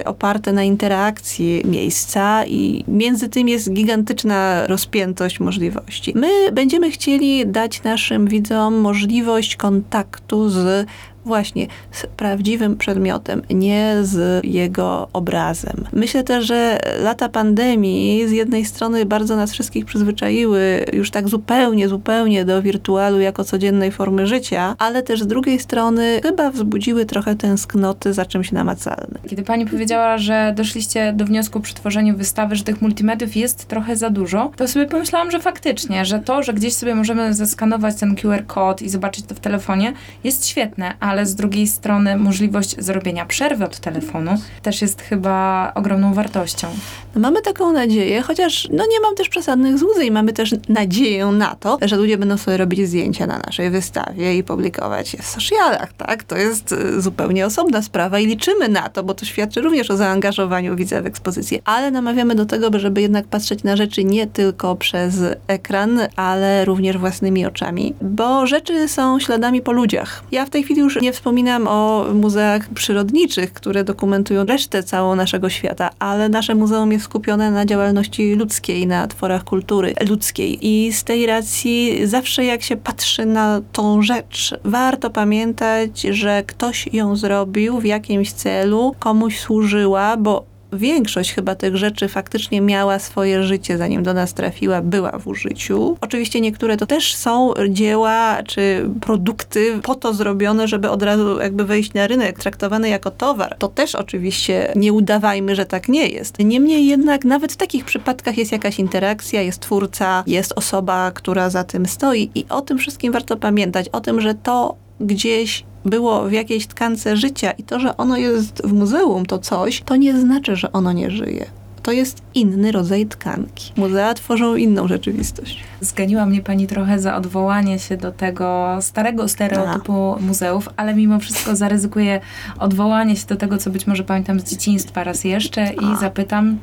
oparte 0.04 0.52
na 0.52 0.62
interakcji 0.62 1.62
miejsca 1.64 2.46
i 2.46 2.84
między 2.88 3.28
tym 3.28 3.48
jest 3.48 3.72
gigantyczna 3.72 4.66
rozpiętość 4.66 5.40
możliwości. 5.40 6.12
My 6.16 6.52
będziemy 6.52 6.90
chcieli 6.90 7.46
dać 7.46 7.82
naszym 7.82 8.26
widzom 8.26 8.76
możliwość 8.76 9.56
kontaktu 9.56 10.48
z 10.48 10.86
właśnie 11.28 11.66
z 11.92 12.06
prawdziwym 12.06 12.76
przedmiotem, 12.76 13.42
nie 13.50 13.96
z 14.02 14.44
jego 14.44 15.08
obrazem. 15.12 15.84
Myślę 15.92 16.24
też, 16.24 16.46
że 16.46 16.78
lata 17.02 17.28
pandemii 17.28 18.28
z 18.28 18.32
jednej 18.32 18.64
strony 18.64 19.06
bardzo 19.06 19.36
nas 19.36 19.52
wszystkich 19.52 19.84
przyzwyczaiły 19.84 20.84
już 20.92 21.10
tak 21.10 21.28
zupełnie, 21.28 21.88
zupełnie 21.88 22.44
do 22.44 22.62
wirtualu 22.62 23.20
jako 23.20 23.44
codziennej 23.44 23.92
formy 23.92 24.26
życia, 24.26 24.74
ale 24.78 25.02
też 25.02 25.22
z 25.22 25.26
drugiej 25.26 25.58
strony 25.58 26.20
chyba 26.22 26.50
wzbudziły 26.50 27.06
trochę 27.06 27.36
tęsknoty 27.36 28.12
za 28.12 28.26
czymś 28.26 28.52
namacalnym. 28.52 29.18
Kiedy 29.28 29.42
pani 29.42 29.66
powiedziała, 29.66 30.18
że 30.18 30.52
doszliście 30.56 31.12
do 31.12 31.24
wniosku 31.24 31.60
przy 31.60 31.74
tworzeniu 31.74 32.16
wystawy, 32.16 32.56
że 32.56 32.64
tych 32.64 32.82
multimediów 32.82 33.36
jest 33.36 33.68
trochę 33.68 33.96
za 33.96 34.10
dużo, 34.10 34.50
to 34.56 34.68
sobie 34.68 34.86
pomyślałam, 34.86 35.30
że 35.30 35.40
faktycznie, 35.40 36.04
że 36.04 36.18
to, 36.18 36.42
że 36.42 36.54
gdzieś 36.54 36.74
sobie 36.74 36.94
możemy 36.94 37.34
zeskanować 37.34 37.94
ten 37.94 38.16
QR 38.16 38.46
kod 38.46 38.82
i 38.82 38.88
zobaczyć 38.88 39.26
to 39.26 39.34
w 39.34 39.40
telefonie, 39.40 39.92
jest 40.24 40.46
świetne, 40.46 40.94
ale 41.00 41.17
z 41.26 41.34
drugiej 41.34 41.66
strony 41.66 42.16
możliwość 42.16 42.76
zrobienia 42.78 43.26
przerwy 43.26 43.64
od 43.64 43.80
telefonu 43.80 44.30
też 44.62 44.82
jest 44.82 45.02
chyba 45.02 45.72
ogromną 45.74 46.14
wartością. 46.14 46.68
No 47.14 47.20
mamy 47.20 47.42
taką 47.42 47.72
nadzieję, 47.72 48.22
chociaż 48.22 48.68
no 48.72 48.84
nie 48.90 49.00
mam 49.00 49.14
też 49.14 49.28
przesadnych 49.28 49.78
złudzeń. 49.78 50.10
Mamy 50.10 50.32
też 50.32 50.54
nadzieję 50.68 51.26
na 51.26 51.54
to, 51.54 51.78
że 51.82 51.96
ludzie 51.96 52.18
będą 52.18 52.36
sobie 52.36 52.56
robić 52.56 52.88
zdjęcia 52.88 53.26
na 53.26 53.38
naszej 53.38 53.70
wystawie 53.70 54.38
i 54.38 54.44
publikować 54.44 55.14
je 55.14 55.22
w 55.22 55.26
socialach, 55.26 55.92
tak? 55.92 56.24
To 56.24 56.36
jest 56.36 56.72
y, 56.72 57.00
zupełnie 57.00 57.46
osobna 57.46 57.82
sprawa 57.82 58.18
i 58.18 58.26
liczymy 58.26 58.68
na 58.68 58.88
to, 58.88 59.02
bo 59.02 59.14
to 59.14 59.24
świadczy 59.24 59.60
również 59.60 59.90
o 59.90 59.96
zaangażowaniu 59.96 60.76
widza 60.76 61.02
w 61.02 61.06
ekspozycję. 61.06 61.58
Ale 61.64 61.90
namawiamy 61.90 62.34
do 62.34 62.46
tego, 62.46 62.78
żeby 62.78 63.00
jednak 63.00 63.26
patrzeć 63.26 63.64
na 63.64 63.76
rzeczy 63.76 64.04
nie 64.04 64.26
tylko 64.26 64.76
przez 64.76 65.14
ekran, 65.46 66.00
ale 66.16 66.64
również 66.64 66.98
własnymi 66.98 67.46
oczami, 67.46 67.94
bo 68.02 68.46
rzeczy 68.46 68.88
są 68.88 69.20
śladami 69.20 69.62
po 69.62 69.72
ludziach. 69.72 70.22
Ja 70.32 70.46
w 70.46 70.50
tej 70.50 70.62
chwili 70.62 70.80
już 70.80 71.00
nie 71.00 71.07
wspominam 71.12 71.68
o 71.68 72.06
muzeach 72.14 72.68
przyrodniczych, 72.68 73.52
które 73.52 73.84
dokumentują 73.84 74.44
resztę 74.44 74.82
całą 74.82 75.16
naszego 75.16 75.48
świata, 75.48 75.90
ale 75.98 76.28
nasze 76.28 76.54
muzeum 76.54 76.92
jest 76.92 77.04
skupione 77.04 77.50
na 77.50 77.66
działalności 77.66 78.34
ludzkiej, 78.34 78.86
na 78.86 79.06
tworach 79.06 79.44
kultury 79.44 79.94
ludzkiej. 80.08 80.58
I 80.66 80.92
z 80.92 81.04
tej 81.04 81.26
racji 81.26 82.06
zawsze 82.06 82.44
jak 82.44 82.62
się 82.62 82.76
patrzy 82.76 83.26
na 83.26 83.60
tą 83.72 84.02
rzecz, 84.02 84.54
warto 84.64 85.10
pamiętać, 85.10 86.00
że 86.00 86.42
ktoś 86.46 86.88
ją 86.92 87.16
zrobił 87.16 87.80
w 87.80 87.84
jakimś 87.84 88.32
celu, 88.32 88.94
komuś 88.98 89.40
służyła, 89.40 90.16
bo 90.16 90.57
większość 90.72 91.32
chyba 91.32 91.54
tych 91.54 91.76
rzeczy 91.76 92.08
faktycznie 92.08 92.60
miała 92.60 92.98
swoje 92.98 93.42
życie, 93.42 93.78
zanim 93.78 94.02
do 94.02 94.14
nas 94.14 94.34
trafiła, 94.34 94.82
była 94.82 95.18
w 95.18 95.26
użyciu. 95.26 95.96
Oczywiście 96.00 96.40
niektóre 96.40 96.76
to 96.76 96.86
też 96.86 97.14
są 97.14 97.54
dzieła 97.68 98.42
czy 98.42 98.90
produkty 99.00 99.80
po 99.82 99.94
to 99.94 100.14
zrobione, 100.14 100.68
żeby 100.68 100.90
od 100.90 101.02
razu 101.02 101.40
jakby 101.40 101.64
wejść 101.64 101.94
na 101.94 102.06
rynek, 102.06 102.38
traktowane 102.38 102.88
jako 102.88 103.10
towar. 103.10 103.56
To 103.58 103.68
też 103.68 103.94
oczywiście 103.94 104.72
nie 104.76 104.92
udawajmy, 104.92 105.54
że 105.56 105.66
tak 105.66 105.88
nie 105.88 106.08
jest. 106.08 106.38
Niemniej 106.38 106.86
jednak 106.86 107.24
nawet 107.24 107.52
w 107.52 107.56
takich 107.56 107.84
przypadkach 107.84 108.38
jest 108.38 108.52
jakaś 108.52 108.78
interakcja, 108.78 109.42
jest 109.42 109.60
twórca, 109.60 110.24
jest 110.26 110.52
osoba, 110.56 111.10
która 111.10 111.50
za 111.50 111.64
tym 111.64 111.86
stoi 111.86 112.30
i 112.34 112.44
o 112.48 112.60
tym 112.60 112.78
wszystkim 112.78 113.12
warto 113.12 113.36
pamiętać, 113.36 113.88
o 113.88 114.00
tym, 114.00 114.20
że 114.20 114.34
to 114.34 114.76
gdzieś 115.00 115.64
było 115.84 116.24
w 116.28 116.32
jakiejś 116.32 116.66
tkance 116.66 117.16
życia 117.16 117.50
i 117.50 117.62
to, 117.62 117.80
że 117.80 117.96
ono 117.96 118.16
jest 118.16 118.62
w 118.66 118.72
muzeum, 118.72 119.26
to 119.26 119.38
coś, 119.38 119.82
to 119.82 119.96
nie 119.96 120.20
znaczy, 120.20 120.56
że 120.56 120.72
ono 120.72 120.92
nie 120.92 121.10
żyje. 121.10 121.46
To 121.82 121.92
jest 121.92 122.22
inny 122.34 122.72
rodzaj 122.72 123.06
tkanki. 123.06 123.72
Muzea 123.76 124.14
tworzą 124.14 124.56
inną 124.56 124.88
rzeczywistość. 124.88 125.60
Zganiła 125.80 126.26
mnie 126.26 126.42
pani 126.42 126.66
trochę 126.66 126.98
za 126.98 127.16
odwołanie 127.16 127.78
się 127.78 127.96
do 127.96 128.12
tego 128.12 128.78
starego 128.80 129.28
stereotypu 129.28 130.16
muzeów, 130.20 130.68
ale 130.76 130.94
mimo 130.94 131.18
wszystko 131.18 131.56
zaryzykuję 131.56 132.20
odwołanie 132.58 133.16
się 133.16 133.26
do 133.26 133.36
tego, 133.36 133.58
co 133.58 133.70
być 133.70 133.86
może 133.86 134.04
pamiętam 134.04 134.40
z 134.40 134.44
dzieciństwa 134.44 135.04
raz 135.04 135.24
jeszcze 135.24 135.72
i 135.72 135.84
A. 135.84 135.96
zapytam, 135.96 136.58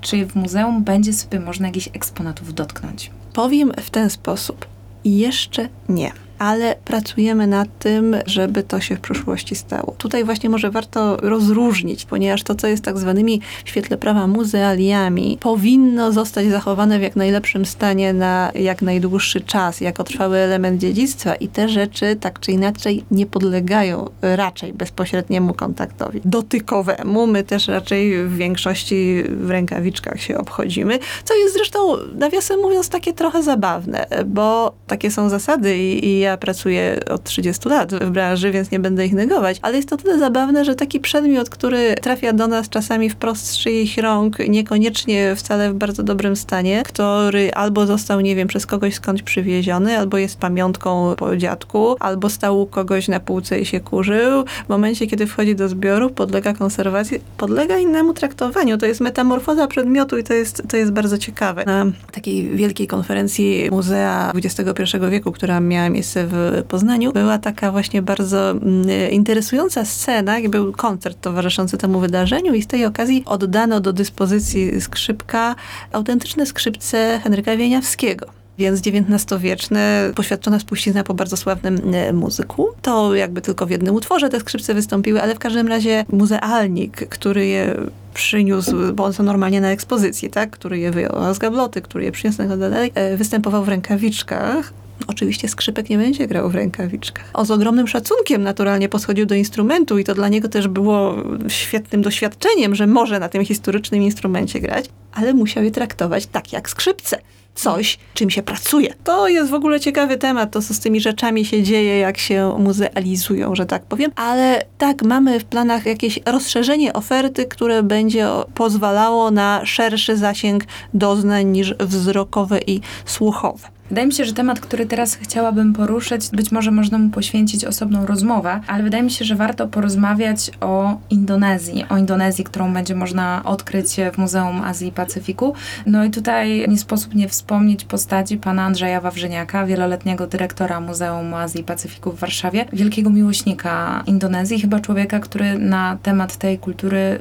czy 0.00 0.26
w 0.26 0.34
muzeum 0.34 0.84
będzie 0.84 1.12
sobie 1.12 1.40
można 1.40 1.66
jakichś 1.66 1.88
eksponatów 1.92 2.54
dotknąć. 2.54 3.10
Powiem 3.32 3.72
w 3.80 3.90
ten 3.90 4.10
sposób. 4.10 4.66
Jeszcze 5.04 5.68
nie. 5.88 6.12
Ale 6.38 6.76
pracujemy 6.84 7.46
nad 7.46 7.78
tym, 7.78 8.16
żeby 8.26 8.62
to 8.62 8.80
się 8.80 8.96
w 8.96 9.00
przyszłości 9.00 9.54
stało. 9.54 9.94
Tutaj 9.98 10.24
właśnie 10.24 10.50
może 10.50 10.70
warto 10.70 11.16
rozróżnić, 11.16 12.04
ponieważ 12.04 12.42
to, 12.42 12.54
co 12.54 12.66
jest 12.66 12.84
tak 12.84 12.98
zwanymi 12.98 13.40
w 13.64 13.68
świetle 13.68 13.96
prawa 13.96 14.26
muzealiami, 14.26 15.38
powinno 15.40 16.12
zostać 16.12 16.46
zachowane 16.46 16.98
w 16.98 17.02
jak 17.02 17.16
najlepszym 17.16 17.66
stanie 17.66 18.12
na 18.12 18.50
jak 18.54 18.82
najdłuższy 18.82 19.40
czas, 19.40 19.80
jako 19.80 20.04
trwały 20.04 20.38
element 20.38 20.80
dziedzictwa 20.80 21.34
i 21.34 21.48
te 21.48 21.68
rzeczy 21.68 22.16
tak 22.20 22.40
czy 22.40 22.52
inaczej 22.52 23.04
nie 23.10 23.26
podlegają 23.26 24.10
raczej 24.22 24.72
bezpośredniemu 24.72 25.54
kontaktowi 25.54 26.20
dotykowemu. 26.24 27.26
My 27.26 27.42
też 27.42 27.68
raczej 27.68 28.26
w 28.26 28.36
większości 28.36 29.22
w 29.28 29.50
rękawiczkach 29.50 30.20
się 30.20 30.38
obchodzimy, 30.38 30.98
co 31.24 31.34
jest 31.34 31.54
zresztą, 31.54 31.96
nawiasem 32.14 32.60
mówiąc, 32.60 32.88
takie 32.88 33.12
trochę 33.12 33.42
zabawne, 33.42 34.06
bo 34.26 34.74
takie 34.86 35.10
są 35.10 35.28
zasady 35.28 35.78
i, 35.78 36.08
i 36.08 36.23
ja 36.24 36.36
pracuję 36.36 37.00
od 37.10 37.24
30 37.24 37.68
lat 37.68 37.94
w 37.94 38.10
branży, 38.10 38.50
więc 38.50 38.70
nie 38.70 38.80
będę 38.80 39.06
ich 39.06 39.12
negować, 39.12 39.58
ale 39.62 39.76
jest 39.76 39.88
to 39.88 39.96
tyle 39.96 40.18
zabawne, 40.18 40.64
że 40.64 40.74
taki 40.74 41.00
przedmiot, 41.00 41.50
który 41.50 41.94
trafia 41.94 42.32
do 42.32 42.48
nas 42.48 42.68
czasami 42.68 43.10
wprost 43.10 43.46
z 43.46 43.58
czyichś 43.58 43.98
rąk, 43.98 44.38
niekoniecznie 44.48 45.36
wcale 45.36 45.70
w 45.70 45.74
bardzo 45.74 46.02
dobrym 46.02 46.36
stanie, 46.36 46.82
który 46.86 47.52
albo 47.52 47.86
został, 47.86 48.20
nie 48.20 48.36
wiem, 48.36 48.48
przez 48.48 48.66
kogoś 48.66 48.94
skądś 48.94 49.22
przywieziony, 49.22 49.98
albo 49.98 50.18
jest 50.18 50.38
pamiątką 50.38 51.14
po 51.16 51.36
dziadku, 51.36 51.96
albo 52.00 52.30
stał 52.30 52.60
u 52.60 52.66
kogoś 52.66 53.08
na 53.08 53.20
półce 53.20 53.60
i 53.60 53.66
się 53.66 53.80
kurzył. 53.80 54.44
W 54.66 54.68
momencie, 54.68 55.06
kiedy 55.06 55.26
wchodzi 55.26 55.54
do 55.54 55.68
zbioru, 55.68 56.10
podlega 56.10 56.54
konserwacji, 56.54 57.20
podlega 57.36 57.78
innemu 57.78 58.14
traktowaniu. 58.14 58.78
To 58.78 58.86
jest 58.86 59.00
metamorfoza 59.00 59.66
przedmiotu 59.66 60.18
i 60.18 60.24
to 60.24 60.34
jest, 60.34 60.62
to 60.68 60.76
jest 60.76 60.92
bardzo 60.92 61.18
ciekawe. 61.18 61.64
Na 61.66 61.86
takiej 62.12 62.48
wielkiej 62.48 62.86
konferencji 62.86 63.68
Muzea 63.70 64.32
XXI 64.34 64.96
wieku, 65.10 65.32
która 65.32 65.60
miała 65.60 65.88
miejsce 65.90 66.13
w 66.16 66.62
Poznaniu, 66.68 67.12
była 67.12 67.38
taka 67.38 67.72
właśnie 67.72 68.02
bardzo 68.02 68.50
mm, 68.50 69.10
interesująca 69.10 69.84
scena, 69.84 70.36
był 70.48 70.72
koncert 70.72 71.20
towarzyszący 71.20 71.78
temu 71.78 72.00
wydarzeniu 72.00 72.54
i 72.54 72.62
z 72.62 72.66
tej 72.66 72.84
okazji 72.84 73.22
oddano 73.26 73.80
do 73.80 73.92
dyspozycji 73.92 74.80
skrzypka 74.80 75.54
autentyczne 75.92 76.46
skrzypce 76.46 77.20
Henryka 77.22 77.56
Wieniawskiego. 77.56 78.26
więc 78.58 78.80
XIX-wieczne, 78.80 80.10
poświadczona 80.14 80.58
spuścizna 80.58 81.04
po 81.04 81.14
bardzo 81.14 81.36
sławnym 81.36 81.94
e, 81.94 82.12
muzyku. 82.12 82.68
To 82.82 83.14
jakby 83.14 83.40
tylko 83.40 83.66
w 83.66 83.70
jednym 83.70 83.94
utworze 83.94 84.28
te 84.28 84.40
skrzypce 84.40 84.74
wystąpiły, 84.74 85.22
ale 85.22 85.34
w 85.34 85.38
każdym 85.38 85.68
razie 85.68 86.04
muzealnik, 86.12 87.08
który 87.08 87.46
je 87.46 87.76
przyniósł, 88.14 88.94
bo 88.94 89.04
one 89.04 89.14
są 89.14 89.22
normalnie 89.22 89.60
na 89.60 89.68
ekspozycji, 89.68 90.30
tak? 90.30 90.50
który 90.50 90.78
je 90.78 90.90
wyjął 90.90 91.34
z 91.34 91.38
gabloty, 91.38 91.82
który 91.82 92.04
je 92.04 92.12
przyniósł 92.12 92.38
tak 92.38 92.58
dalej, 92.58 92.92
e, 92.94 93.16
występował 93.16 93.64
w 93.64 93.68
rękawiczkach. 93.68 94.72
Oczywiście 95.06 95.48
skrzypek 95.48 95.90
nie 95.90 95.98
będzie 95.98 96.26
grał 96.26 96.50
w 96.50 96.54
rękawiczkach. 96.54 97.30
On 97.34 97.46
z 97.46 97.50
ogromnym 97.50 97.88
szacunkiem 97.88 98.42
naturalnie 98.42 98.88
podchodził 98.88 99.26
do 99.26 99.34
instrumentu 99.34 99.98
i 99.98 100.04
to 100.04 100.14
dla 100.14 100.28
niego 100.28 100.48
też 100.48 100.68
było 100.68 101.14
świetnym 101.48 102.02
doświadczeniem, 102.02 102.74
że 102.74 102.86
może 102.86 103.20
na 103.20 103.28
tym 103.28 103.44
historycznym 103.44 104.02
instrumencie 104.02 104.60
grać, 104.60 104.84
ale 105.12 105.34
musiał 105.34 105.64
je 105.64 105.70
traktować 105.70 106.26
tak 106.26 106.52
jak 106.52 106.70
skrzypce 106.70 107.18
coś, 107.54 107.98
czym 108.14 108.30
się 108.30 108.42
pracuje. 108.42 108.94
To 109.04 109.28
jest 109.28 109.50
w 109.50 109.54
ogóle 109.54 109.80
ciekawy 109.80 110.16
temat, 110.16 110.50
to 110.50 110.62
co 110.62 110.74
z 110.74 110.80
tymi 110.80 111.00
rzeczami 111.00 111.44
się 111.44 111.62
dzieje, 111.62 111.98
jak 111.98 112.18
się 112.18 112.56
muzealizują, 112.58 113.54
że 113.54 113.66
tak 113.66 113.84
powiem. 113.84 114.10
Ale 114.16 114.62
tak, 114.78 115.02
mamy 115.02 115.40
w 115.40 115.44
planach 115.44 115.86
jakieś 115.86 116.20
rozszerzenie 116.26 116.92
oferty, 116.92 117.46
które 117.46 117.82
będzie 117.82 118.28
pozwalało 118.54 119.30
na 119.30 119.66
szerszy 119.66 120.16
zasięg 120.16 120.64
doznań 120.94 121.46
niż 121.46 121.74
wzrokowe 121.74 122.60
i 122.66 122.80
słuchowe. 123.04 123.73
Wydaje 123.88 124.06
mi 124.06 124.12
się, 124.12 124.24
że 124.24 124.32
temat, 124.32 124.60
który 124.60 124.86
teraz 124.86 125.14
chciałabym 125.14 125.72
poruszyć, 125.72 126.30
być 126.30 126.52
może 126.52 126.70
można 126.70 126.98
mu 126.98 127.10
poświęcić 127.10 127.64
osobną 127.64 128.06
rozmowę, 128.06 128.60
ale 128.66 128.82
wydaje 128.84 129.02
mi 129.02 129.10
się, 129.10 129.24
że 129.24 129.36
warto 129.36 129.68
porozmawiać 129.68 130.50
o 130.60 130.96
Indonezji, 131.10 131.84
o 131.88 131.96
Indonezji, 131.96 132.44
którą 132.44 132.72
będzie 132.72 132.94
można 132.94 133.42
odkryć 133.44 133.96
w 134.12 134.18
Muzeum 134.18 134.62
Azji 134.62 134.88
i 134.88 134.92
Pacyfiku. 134.92 135.54
No 135.86 136.04
i 136.04 136.10
tutaj 136.10 136.68
nie 136.68 136.78
sposób 136.78 137.14
nie 137.14 137.28
wspomnieć 137.28 137.84
postaci 137.84 138.36
pana 138.36 138.62
Andrzeja 138.62 139.00
Wawrzyniaka, 139.00 139.66
wieloletniego 139.66 140.26
dyrektora 140.26 140.80
Muzeum 140.80 141.34
Azji 141.34 141.60
i 141.60 141.64
Pacyfiku 141.64 142.12
w 142.12 142.18
Warszawie, 142.18 142.64
wielkiego 142.72 143.10
miłośnika 143.10 144.02
Indonezji, 144.06 144.60
chyba 144.60 144.80
człowieka, 144.80 145.20
który 145.20 145.58
na 145.58 145.98
temat 146.02 146.36
tej 146.36 146.58
kultury 146.58 147.18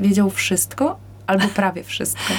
wiedział 0.00 0.30
wszystko, 0.30 0.98
albo 1.26 1.48
prawie 1.48 1.84
wszystko. 1.84 2.32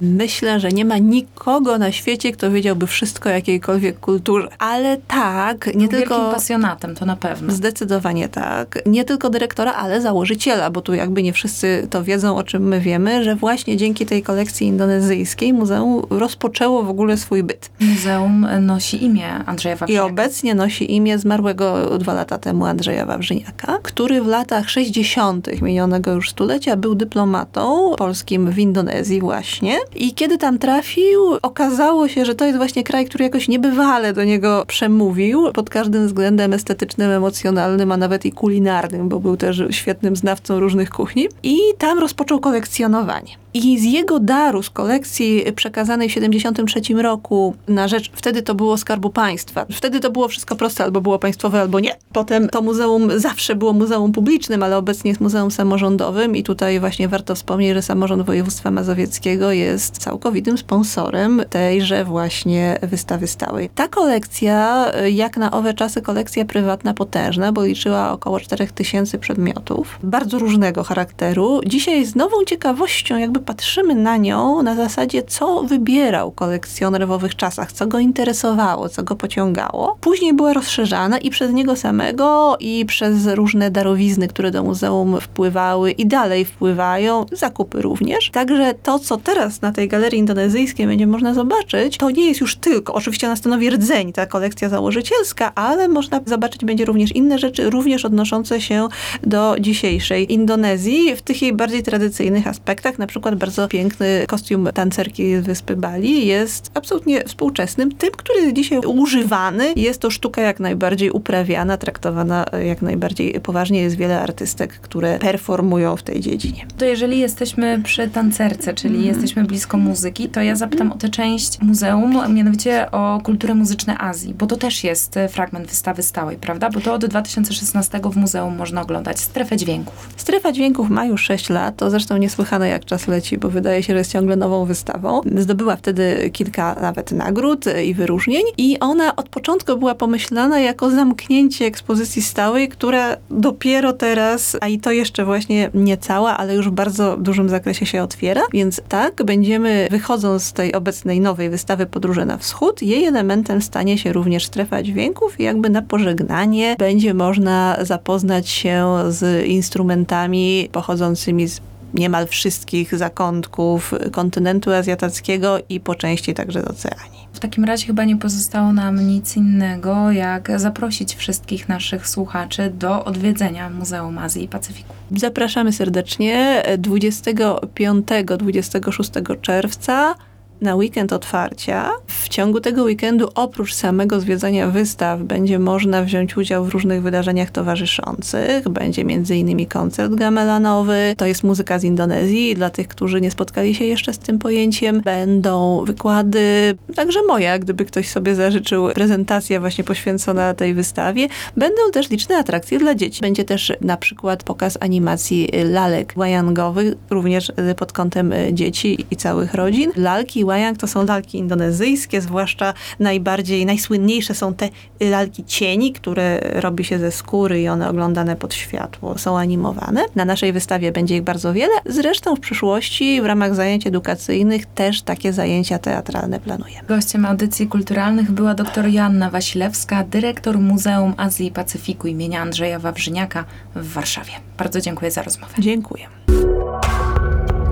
Myślę, 0.00 0.60
że 0.60 0.68
nie 0.68 0.84
ma 0.84 0.98
nikogo 0.98 1.78
na 1.78 1.92
świecie, 1.92 2.32
kto 2.32 2.50
wiedziałby 2.50 2.86
wszystko 2.86 3.28
o 3.28 3.32
jakiejkolwiek 3.32 4.00
kulturze. 4.00 4.48
Ale 4.58 4.96
tak, 5.08 5.66
nie 5.66 5.72
Był 5.72 5.88
tylko... 5.88 6.14
Wielkim 6.14 6.34
pasjonatem, 6.34 6.94
to 6.94 7.06
na 7.06 7.16
pewno. 7.16 7.52
Zdecydowanie 7.52 8.28
tak. 8.28 8.78
Nie 8.86 9.04
tylko 9.04 9.30
dyrektora, 9.30 9.72
ale 9.72 10.00
założyciela, 10.00 10.70
bo 10.70 10.80
tu 10.80 10.94
jakby 10.94 11.22
nie 11.22 11.32
wszyscy 11.32 11.86
to 11.90 12.04
wiedzą, 12.04 12.36
o 12.36 12.42
czym 12.42 12.68
my 12.68 12.80
wiemy, 12.80 13.24
że 13.24 13.36
właśnie 13.36 13.76
dzięki 13.76 14.06
tej 14.06 14.22
kolekcji 14.22 14.66
indonezyjskiej 14.66 15.52
muzeum 15.52 16.02
rozpoczęło 16.10 16.82
w 16.82 16.88
ogóle 16.88 17.16
swój 17.16 17.42
byt. 17.42 17.70
Muzeum 17.80 18.46
nosi 18.60 19.04
imię 19.04 19.28
Andrzeja 19.46 19.74
I 19.74 19.78
Wawrzyniaka. 19.78 20.06
obecnie 20.06 20.54
nosi 20.54 20.94
imię 20.94 21.18
zmarłego 21.18 21.98
dwa 21.98 22.14
lata 22.14 22.38
temu 22.38 22.66
Andrzeja 22.66 23.06
Wawrzyniaka, 23.06 23.78
który 23.82 24.22
w 24.22 24.26
latach 24.26 24.70
60. 24.70 25.62
minionego 25.62 26.12
już 26.12 26.30
stulecia 26.30 26.76
był 26.76 26.94
dyplomatą 26.94 27.94
polskim 27.98 28.50
w 28.50 28.58
Indonezji 28.58 29.20
właśnie. 29.20 29.78
I 29.94 30.14
kiedy 30.14 30.38
tam 30.38 30.58
trafił, 30.58 31.20
okazało 31.42 32.08
się, 32.08 32.24
że 32.24 32.34
to 32.34 32.44
jest 32.44 32.56
właśnie 32.56 32.84
kraj, 32.84 33.06
który 33.06 33.24
jakoś 33.24 33.48
niebywale 33.48 34.12
do 34.12 34.24
niego 34.24 34.64
przemówił 34.66 35.52
pod 35.52 35.70
każdym 35.70 36.06
względem 36.06 36.52
estetycznym, 36.52 37.10
emocjonalnym, 37.10 37.92
a 37.92 37.96
nawet 37.96 38.24
i 38.24 38.32
kulinarnym, 38.32 39.08
bo 39.08 39.20
był 39.20 39.36
też 39.36 39.62
świetnym 39.70 40.16
znawcą 40.16 40.60
różnych 40.60 40.90
kuchni. 40.90 41.28
I 41.42 41.58
tam 41.78 41.98
rozpoczął 41.98 42.40
kolekcjonowanie. 42.40 43.30
I 43.54 43.78
z 43.78 43.84
jego 43.84 44.20
daru, 44.20 44.62
z 44.62 44.70
kolekcji 44.70 45.44
przekazanej 45.56 46.08
w 46.08 46.12
73 46.12 46.80
roku 46.94 47.54
na 47.68 47.88
rzecz, 47.88 48.10
wtedy 48.14 48.42
to 48.42 48.54
było 48.54 48.78
Skarbu 48.78 49.10
Państwa. 49.10 49.66
Wtedy 49.72 50.00
to 50.00 50.10
było 50.10 50.28
wszystko 50.28 50.56
proste, 50.56 50.84
albo 50.84 51.00
było 51.00 51.18
państwowe, 51.18 51.60
albo 51.60 51.80
nie. 51.80 51.96
Potem 52.12 52.48
to 52.48 52.62
muzeum 52.62 53.10
zawsze 53.16 53.54
było 53.54 53.72
muzeum 53.72 54.12
publicznym, 54.12 54.62
ale 54.62 54.76
obecnie 54.76 55.08
jest 55.08 55.20
muzeum 55.20 55.50
samorządowym 55.50 56.36
i 56.36 56.42
tutaj 56.42 56.80
właśnie 56.80 57.08
warto 57.08 57.34
wspomnieć, 57.34 57.74
że 57.74 57.82
samorząd 57.82 58.22
województwa 58.22 58.70
mazowieckiego 58.70 59.52
jest 59.52 59.75
całkowitym 59.78 60.58
sponsorem 60.58 61.42
tejże 61.50 62.04
właśnie 62.04 62.78
wystawy 62.82 63.26
stałej. 63.26 63.68
Ta 63.68 63.88
kolekcja, 63.88 64.86
jak 65.12 65.36
na 65.36 65.50
owe 65.50 65.74
czasy, 65.74 66.02
kolekcja 66.02 66.44
prywatna 66.44 66.94
potężna, 66.94 67.52
bo 67.52 67.64
liczyła 67.64 68.12
około 68.12 68.40
4000 68.40 69.18
przedmiotów, 69.18 69.98
bardzo 70.02 70.38
różnego 70.38 70.84
charakteru. 70.84 71.60
Dzisiaj 71.66 72.04
z 72.04 72.14
nową 72.14 72.44
ciekawością 72.44 73.18
jakby 73.18 73.40
patrzymy 73.40 73.94
na 73.94 74.16
nią 74.16 74.62
na 74.62 74.74
zasadzie, 74.74 75.22
co 75.22 75.62
wybierał 75.62 76.30
kolekcjoner 76.30 77.06
w 77.06 77.10
owych 77.10 77.36
czasach, 77.36 77.72
co 77.72 77.86
go 77.86 77.98
interesowało, 77.98 78.88
co 78.88 79.02
go 79.02 79.16
pociągało. 79.16 79.98
Później 80.00 80.34
była 80.34 80.52
rozszerzana 80.52 81.18
i 81.18 81.30
przez 81.30 81.52
niego 81.52 81.76
samego, 81.76 82.56
i 82.60 82.84
przez 82.86 83.26
różne 83.26 83.70
darowizny, 83.70 84.28
które 84.28 84.50
do 84.50 84.62
muzeum 84.62 85.20
wpływały 85.20 85.90
i 85.90 86.06
dalej 86.06 86.44
wpływają, 86.44 87.26
zakupy 87.32 87.82
również. 87.82 88.30
Także 88.30 88.74
to, 88.82 88.98
co 88.98 89.16
teraz 89.16 89.62
na 89.66 89.72
tej 89.72 89.88
galerii 89.88 90.18
indonezyjskiej 90.18 90.86
będzie 90.86 91.06
można 91.06 91.34
zobaczyć, 91.34 91.96
to 91.96 92.10
nie 92.10 92.28
jest 92.28 92.40
już 92.40 92.56
tylko, 92.56 92.94
oczywiście 92.94 93.26
ona 93.26 93.36
stanowi 93.36 93.70
rdzeń, 93.70 94.12
ta 94.12 94.26
kolekcja 94.26 94.68
założycielska, 94.68 95.54
ale 95.54 95.88
można 95.88 96.20
zobaczyć 96.26 96.64
będzie 96.64 96.84
również 96.84 97.12
inne 97.12 97.38
rzeczy, 97.38 97.70
również 97.70 98.04
odnoszące 98.04 98.60
się 98.60 98.88
do 99.22 99.56
dzisiejszej 99.60 100.32
Indonezji 100.32 101.16
w 101.16 101.22
tych 101.22 101.42
jej 101.42 101.52
bardziej 101.52 101.82
tradycyjnych 101.82 102.46
aspektach, 102.46 102.98
na 102.98 103.06
przykład 103.06 103.34
bardzo 103.34 103.68
piękny 103.68 104.24
kostium 104.28 104.68
tancerki 104.74 105.36
z 105.36 105.44
wyspy 105.44 105.76
Bali 105.76 106.26
jest 106.26 106.70
absolutnie 106.74 107.24
współczesnym, 107.24 107.92
tym, 107.92 108.10
który 108.10 108.40
jest 108.40 108.52
dzisiaj 108.52 108.78
używany. 108.78 109.72
Jest 109.76 110.00
to 110.00 110.10
sztuka 110.10 110.42
jak 110.42 110.60
najbardziej 110.60 111.10
uprawiana, 111.10 111.76
traktowana 111.76 112.44
jak 112.66 112.82
najbardziej 112.82 113.40
poważnie. 113.40 113.80
Jest 113.82 113.96
wiele 113.96 114.20
artystek, 114.20 114.72
które 114.80 115.18
performują 115.18 115.96
w 115.96 116.02
tej 116.02 116.20
dziedzinie. 116.20 116.66
To 116.78 116.84
jeżeli 116.84 117.18
jesteśmy 117.18 117.80
przy 117.84 118.08
tancerce, 118.08 118.74
czyli 118.74 118.96
Mhm. 118.96 119.14
jesteśmy 119.14 119.44
blisko 119.44 119.55
muzyki, 119.78 120.28
to 120.28 120.42
ja 120.42 120.56
zapytam 120.56 120.92
o 120.92 120.94
tę 120.94 121.08
część 121.08 121.60
muzeum, 121.60 122.34
mianowicie 122.34 122.90
o 122.90 123.20
kulturę 123.24 123.54
muzyczną 123.54 123.94
Azji, 123.98 124.34
bo 124.34 124.46
to 124.46 124.56
też 124.56 124.84
jest 124.84 125.16
e, 125.16 125.28
fragment 125.28 125.68
wystawy 125.68 126.02
stałej, 126.02 126.36
prawda? 126.36 126.70
Bo 126.70 126.80
to 126.80 126.94
od 126.94 127.06
2016 127.06 128.00
w 128.12 128.16
muzeum 128.16 128.56
można 128.56 128.82
oglądać 128.82 129.20
strefę 129.20 129.56
dźwięków. 129.56 130.08
Strefa 130.16 130.52
dźwięków 130.52 130.90
ma 130.90 131.04
już 131.04 131.22
6 131.22 131.50
lat, 131.50 131.76
to 131.76 131.90
zresztą 131.90 132.16
niesłychane 132.16 132.68
jak 132.68 132.84
czas 132.84 133.08
leci, 133.08 133.38
bo 133.38 133.50
wydaje 133.50 133.82
się, 133.82 133.92
że 133.92 133.98
jest 133.98 134.12
ciągle 134.12 134.36
nową 134.36 134.64
wystawą. 134.64 135.20
Zdobyła 135.36 135.76
wtedy 135.76 136.30
kilka 136.32 136.76
nawet 136.80 137.12
nagród 137.12 137.64
i 137.84 137.94
wyróżnień 137.94 138.42
i 138.58 138.80
ona 138.80 139.16
od 139.16 139.28
początku 139.28 139.76
była 139.76 139.94
pomyślana 139.94 140.60
jako 140.60 140.90
zamknięcie 140.90 141.64
ekspozycji 141.64 142.22
stałej, 142.22 142.68
która 142.68 143.16
dopiero 143.30 143.92
teraz, 143.92 144.56
a 144.60 144.68
i 144.68 144.78
to 144.78 144.92
jeszcze 144.92 145.24
właśnie 145.24 145.70
nie 145.74 145.96
cała, 145.96 146.36
ale 146.36 146.54
już 146.54 146.68
w 146.68 146.72
bardzo 146.72 147.16
dużym 147.16 147.48
zakresie 147.48 147.86
się 147.86 148.02
otwiera, 148.02 148.42
więc 148.52 148.80
tak, 148.88 149.24
będziemy 149.46 149.88
wychodząc 149.90 150.44
z 150.44 150.52
tej 150.52 150.74
obecnej 150.74 151.20
nowej 151.20 151.50
wystawy 151.50 151.86
Podróże 151.86 152.24
na 152.24 152.36
Wschód, 152.38 152.82
jej 152.82 153.04
elementem 153.04 153.62
stanie 153.62 153.98
się 153.98 154.12
również 154.12 154.46
strefa 154.46 154.82
dźwięków 154.82 155.40
i 155.40 155.42
jakby 155.42 155.70
na 155.70 155.82
pożegnanie 155.82 156.76
będzie 156.78 157.14
można 157.14 157.76
zapoznać 157.80 158.48
się 158.48 158.94
z 159.08 159.46
instrumentami 159.46 160.68
pochodzącymi 160.72 161.48
z 161.48 161.60
niemal 161.94 162.26
wszystkich 162.26 162.96
zakątków 162.96 163.94
kontynentu 164.12 164.72
azjatackiego 164.72 165.58
i 165.68 165.80
po 165.80 165.94
części 165.94 166.34
także 166.34 166.62
z 166.62 166.64
oceanii. 166.64 167.25
W 167.36 167.40
takim 167.40 167.64
razie 167.64 167.86
chyba 167.86 168.04
nie 168.04 168.16
pozostało 168.16 168.72
nam 168.72 169.06
nic 169.06 169.36
innego, 169.36 170.10
jak 170.10 170.50
zaprosić 170.56 171.14
wszystkich 171.14 171.68
naszych 171.68 172.08
słuchaczy 172.08 172.72
do 172.78 173.04
odwiedzenia 173.04 173.70
Muzeum 173.70 174.18
Azji 174.18 174.44
i 174.44 174.48
Pacyfiku. 174.48 174.94
Zapraszamy 175.16 175.72
serdecznie 175.72 176.62
25-26 176.78 179.40
czerwca 179.40 180.14
na 180.60 180.74
weekend 180.74 181.12
otwarcia. 181.12 181.90
W 182.06 182.28
ciągu 182.28 182.60
tego 182.60 182.82
weekendu, 182.82 183.28
oprócz 183.34 183.74
samego 183.74 184.20
zwiedzania 184.20 184.68
wystaw, 184.68 185.22
będzie 185.22 185.58
można 185.58 186.02
wziąć 186.02 186.36
udział 186.36 186.64
w 186.64 186.68
różnych 186.68 187.02
wydarzeniach 187.02 187.50
towarzyszących. 187.50 188.68
Będzie 188.68 189.02
m.in. 189.02 189.66
koncert 189.66 190.14
gamelanowy, 190.14 191.14
to 191.16 191.26
jest 191.26 191.44
muzyka 191.44 191.78
z 191.78 191.84
Indonezji. 191.84 192.54
Dla 192.54 192.70
tych, 192.70 192.88
którzy 192.88 193.20
nie 193.20 193.30
spotkali 193.30 193.74
się 193.74 193.84
jeszcze 193.84 194.12
z 194.12 194.18
tym 194.18 194.38
pojęciem, 194.38 195.00
będą 195.00 195.84
wykłady, 195.84 196.74
także 196.94 197.22
moja, 197.22 197.58
gdyby 197.58 197.84
ktoś 197.84 198.08
sobie 198.08 198.34
zażyczył, 198.34 198.88
prezentacja 198.94 199.60
właśnie 199.60 199.84
poświęcona 199.84 200.54
tej 200.54 200.74
wystawie. 200.74 201.28
Będą 201.56 201.82
też 201.92 202.10
liczne 202.10 202.36
atrakcje 202.36 202.78
dla 202.78 202.94
dzieci. 202.94 203.20
Będzie 203.20 203.44
też 203.44 203.72
na 203.80 203.96
przykład 203.96 204.42
pokaz 204.42 204.78
animacji 204.80 205.48
lalek 205.64 206.12
wajangowych, 206.16 206.94
również 207.10 207.52
pod 207.76 207.92
kątem 207.92 208.32
dzieci 208.52 209.06
i 209.10 209.16
całych 209.16 209.54
rodzin. 209.54 209.92
Lalki 209.96 210.44
wayang 210.46 210.78
to 210.78 210.86
są 210.86 211.04
lalki 211.04 211.38
indonezyjskie, 211.38 212.20
zwłaszcza 212.20 212.74
najbardziej, 213.00 213.66
najsłynniejsze 213.66 214.34
są 214.34 214.54
te 214.54 214.68
lalki 215.00 215.44
cieni, 215.44 215.92
które 215.92 216.38
robi 216.38 216.84
się 216.84 216.98
ze 216.98 217.10
skóry 217.12 217.62
i 217.62 217.68
one 217.68 217.88
oglądane 217.88 218.36
pod 218.36 218.54
światło, 218.54 219.18
są 219.18 219.38
animowane. 219.38 220.04
Na 220.14 220.24
naszej 220.24 220.52
wystawie 220.52 220.92
będzie 220.92 221.16
ich 221.16 221.22
bardzo 221.22 221.52
wiele. 221.52 221.74
Zresztą 221.86 222.36
w 222.36 222.40
przyszłości 222.40 223.22
w 223.22 223.24
ramach 223.26 223.54
zajęć 223.54 223.86
edukacyjnych 223.86 224.66
też 224.66 225.02
takie 225.02 225.32
zajęcia 225.32 225.78
teatralne 225.78 226.40
planujemy. 226.40 226.88
Gościem 226.88 227.24
audycji 227.24 227.66
kulturalnych 227.66 228.30
była 228.30 228.54
dr 228.54 228.86
Joanna 228.88 229.30
Wasilewska, 229.30 230.04
dyrektor 230.04 230.58
Muzeum 230.58 231.14
Azji 231.16 231.46
i 231.46 231.50
Pacyfiku 231.50 232.08
imienia 232.08 232.40
Andrzeja 232.40 232.78
Wawrzyniaka 232.78 233.44
w 233.74 233.92
Warszawie. 233.92 234.32
Bardzo 234.58 234.80
dziękuję 234.80 235.10
za 235.10 235.22
rozmowę. 235.22 235.54
Dziękuję. 235.58 236.06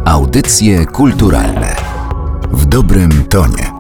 Audycje 0.05 0.87
kulturalne 0.87 1.94
w 2.55 2.67
dobrym 2.67 3.25
tonie. 3.25 3.74